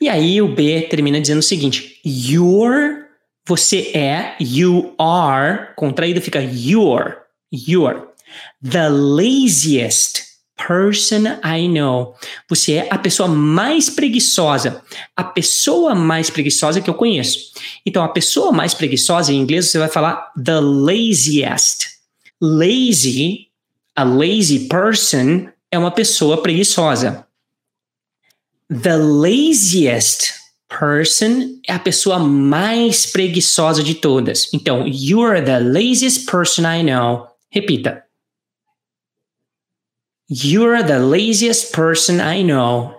E 0.00 0.08
aí 0.08 0.40
o 0.40 0.48
B 0.48 0.82
termina 0.82 1.20
dizendo 1.20 1.40
o 1.40 1.42
seguinte: 1.42 2.00
You're, 2.04 3.04
você 3.46 3.90
é, 3.94 4.36
you 4.40 4.94
are, 4.98 5.74
contraído 5.76 6.20
fica 6.20 6.40
you're, 6.40 7.16
you're 7.52 8.02
the 8.62 8.88
laziest 8.88 10.28
person 10.56 11.38
I 11.44 11.68
know. 11.68 12.14
Você 12.48 12.74
é 12.74 12.88
a 12.90 12.98
pessoa 12.98 13.28
mais 13.28 13.88
preguiçosa, 13.88 14.82
a 15.16 15.24
pessoa 15.24 15.94
mais 15.94 16.28
preguiçosa 16.28 16.80
que 16.80 16.90
eu 16.90 16.94
conheço. 16.94 17.52
Então, 17.86 18.02
a 18.02 18.08
pessoa 18.08 18.52
mais 18.52 18.74
preguiçosa 18.74 19.32
em 19.32 19.40
inglês 19.40 19.70
você 19.70 19.78
vai 19.78 19.88
falar 19.88 20.32
the 20.36 20.60
laziest. 20.60 21.86
Lazy, 22.40 23.48
a 23.96 24.04
lazy 24.04 24.68
person 24.68 25.48
é 25.70 25.78
uma 25.78 25.90
pessoa 25.90 26.42
preguiçosa. 26.42 27.27
The 28.70 28.96
laziest 28.98 30.34
person 30.68 31.58
é 31.66 31.72
a 31.72 31.78
pessoa 31.78 32.18
mais 32.18 33.06
preguiçosa 33.06 33.82
de 33.82 33.94
todas. 33.94 34.52
Então, 34.52 34.86
you 34.86 35.22
are 35.22 35.42
the 35.42 35.58
laziest 35.58 36.30
person 36.30 36.62
I 36.66 36.82
know. 36.82 37.26
Repita. 37.50 38.04
You're 40.30 40.84
the 40.84 40.98
laziest 40.98 41.72
person 41.74 42.16
I 42.20 42.44
know. 42.44 42.94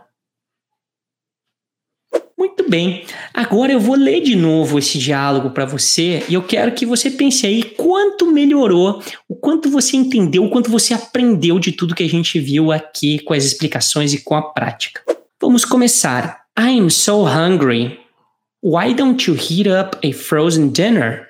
Muito 2.36 2.68
bem. 2.68 3.06
Agora 3.32 3.72
eu 3.72 3.80
vou 3.80 3.96
ler 3.96 4.22
de 4.22 4.36
novo 4.36 4.80
esse 4.80 4.98
diálogo 4.98 5.52
para 5.52 5.66
você 5.66 6.26
e 6.28 6.34
eu 6.34 6.42
quero 6.42 6.74
que 6.74 6.84
você 6.84 7.12
pense 7.12 7.46
aí 7.46 7.62
quanto 7.62 8.32
melhorou, 8.32 9.04
o 9.28 9.36
quanto 9.36 9.70
você 9.70 9.96
entendeu, 9.96 10.46
o 10.46 10.50
quanto 10.50 10.72
você 10.72 10.96
aprendeu 10.96 11.60
de 11.60 11.72
tudo 11.72 11.94
que 11.94 12.02
a 12.02 12.10
gente 12.10 12.40
viu 12.40 12.72
aqui 12.72 13.20
com 13.20 13.36
as 13.36 13.44
explicações 13.44 14.14
e 14.14 14.24
com 14.24 14.34
a 14.34 14.42
prática. 14.42 15.19
Vamos 15.42 15.64
começar. 15.64 16.38
I'm 16.58 16.90
so 16.90 17.26
hungry. 17.26 17.98
Why 18.60 18.92
don't 18.92 19.26
you 19.26 19.36
heat 19.36 19.68
up 19.68 19.96
a 20.04 20.12
frozen 20.12 20.74
dinner? 20.74 21.30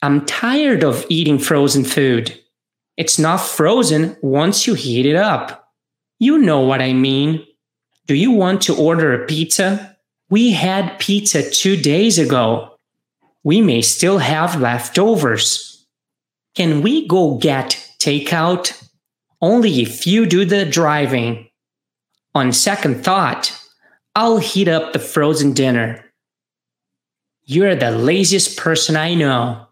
I'm 0.00 0.24
tired 0.26 0.84
of 0.84 1.04
eating 1.08 1.40
frozen 1.40 1.84
food. 1.84 2.38
It's 2.96 3.18
not 3.18 3.40
frozen 3.40 4.16
once 4.22 4.66
you 4.66 4.74
heat 4.74 5.06
it 5.06 5.16
up. 5.16 5.72
You 6.20 6.38
know 6.38 6.60
what 6.60 6.80
I 6.80 6.92
mean. 6.92 7.44
Do 8.06 8.14
you 8.14 8.30
want 8.30 8.62
to 8.62 8.76
order 8.76 9.12
a 9.12 9.26
pizza? 9.26 9.96
We 10.30 10.52
had 10.52 11.00
pizza 11.00 11.42
two 11.50 11.76
days 11.76 12.20
ago. 12.20 12.76
We 13.42 13.60
may 13.60 13.82
still 13.82 14.18
have 14.18 14.60
leftovers. 14.60 15.84
Can 16.54 16.80
we 16.80 17.08
go 17.08 17.38
get 17.38 17.76
takeout? 17.98 18.88
Only 19.40 19.82
if 19.82 20.06
you 20.06 20.26
do 20.26 20.44
the 20.44 20.64
driving. 20.64 21.48
On 22.34 22.50
second 22.50 23.04
thought, 23.04 23.52
I'll 24.16 24.38
heat 24.38 24.66
up 24.66 24.94
the 24.94 24.98
frozen 24.98 25.52
dinner. 25.52 26.02
You're 27.44 27.76
the 27.76 27.90
laziest 27.90 28.56
person 28.56 28.96
I 28.96 29.14
know. 29.14 29.66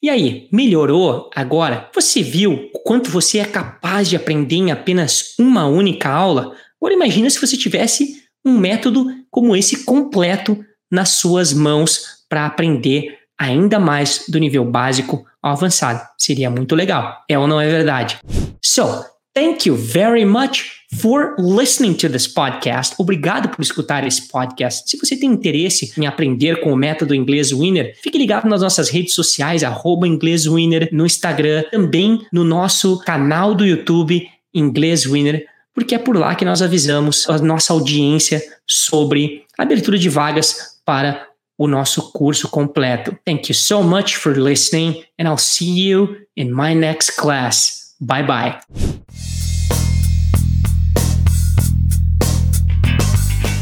E 0.00 0.08
aí, 0.08 0.48
melhorou 0.52 1.30
agora? 1.34 1.90
Você 1.92 2.22
viu 2.22 2.70
o 2.72 2.78
quanto 2.78 3.10
você 3.10 3.38
é 3.38 3.44
capaz 3.44 4.08
de 4.08 4.14
aprender 4.14 4.56
em 4.56 4.70
apenas 4.70 5.34
uma 5.36 5.66
única 5.66 6.08
aula? 6.08 6.56
Agora 6.80 6.94
imagina 6.94 7.28
se 7.28 7.40
você 7.40 7.56
tivesse 7.56 8.22
um 8.44 8.56
método 8.56 9.06
como 9.28 9.56
esse 9.56 9.84
completo 9.84 10.64
nas 10.88 11.10
suas 11.10 11.52
mãos 11.52 12.24
para 12.28 12.46
aprender 12.46 13.18
ainda 13.36 13.80
mais 13.80 14.26
do 14.28 14.38
nível 14.38 14.64
básico 14.64 15.26
ao 15.42 15.52
avançado. 15.52 16.00
Seria 16.16 16.48
muito 16.48 16.76
legal. 16.76 17.20
É 17.28 17.36
ou 17.36 17.48
não 17.48 17.60
é 17.60 17.68
verdade? 17.68 18.20
So, 18.64 19.04
thank 19.34 19.68
you 19.68 19.74
very 19.74 20.24
much 20.24 20.81
for 20.94 21.34
listening 21.38 21.94
to 21.94 22.08
this 22.08 22.26
podcast. 22.26 22.94
Obrigado 22.98 23.48
por 23.48 23.62
escutar 23.62 24.06
esse 24.06 24.28
podcast. 24.28 24.88
Se 24.88 24.96
você 24.96 25.16
tem 25.16 25.30
interesse 25.30 25.92
em 25.98 26.06
aprender 26.06 26.60
com 26.60 26.72
o 26.72 26.76
método 26.76 27.14
Inglês 27.14 27.50
Winner, 27.50 27.96
fique 28.02 28.18
ligado 28.18 28.48
nas 28.48 28.60
nossas 28.60 28.88
redes 28.88 29.14
sociais, 29.14 29.64
arroba 29.64 30.06
Inglês 30.06 30.46
Winner, 30.46 30.88
no 30.92 31.06
Instagram, 31.06 31.64
também 31.70 32.26
no 32.32 32.44
nosso 32.44 32.98
canal 33.00 33.54
do 33.54 33.64
YouTube 33.64 34.28
Inglês 34.54 35.04
Winner, 35.04 35.46
porque 35.74 35.94
é 35.94 35.98
por 35.98 36.16
lá 36.16 36.34
que 36.34 36.44
nós 36.44 36.60
avisamos 36.60 37.28
a 37.28 37.38
nossa 37.38 37.72
audiência 37.72 38.42
sobre 38.66 39.44
a 39.58 39.62
abertura 39.62 39.98
de 39.98 40.08
vagas 40.08 40.78
para 40.84 41.26
o 41.56 41.66
nosso 41.66 42.12
curso 42.12 42.48
completo. 42.48 43.16
Thank 43.24 43.50
you 43.50 43.54
so 43.54 43.82
much 43.82 44.16
for 44.16 44.36
listening 44.36 45.04
and 45.18 45.24
I'll 45.24 45.38
see 45.38 45.88
you 45.88 46.16
in 46.36 46.50
my 46.50 46.74
next 46.74 47.16
class. 47.16 47.94
Bye 48.00 48.24
bye. 48.24 49.31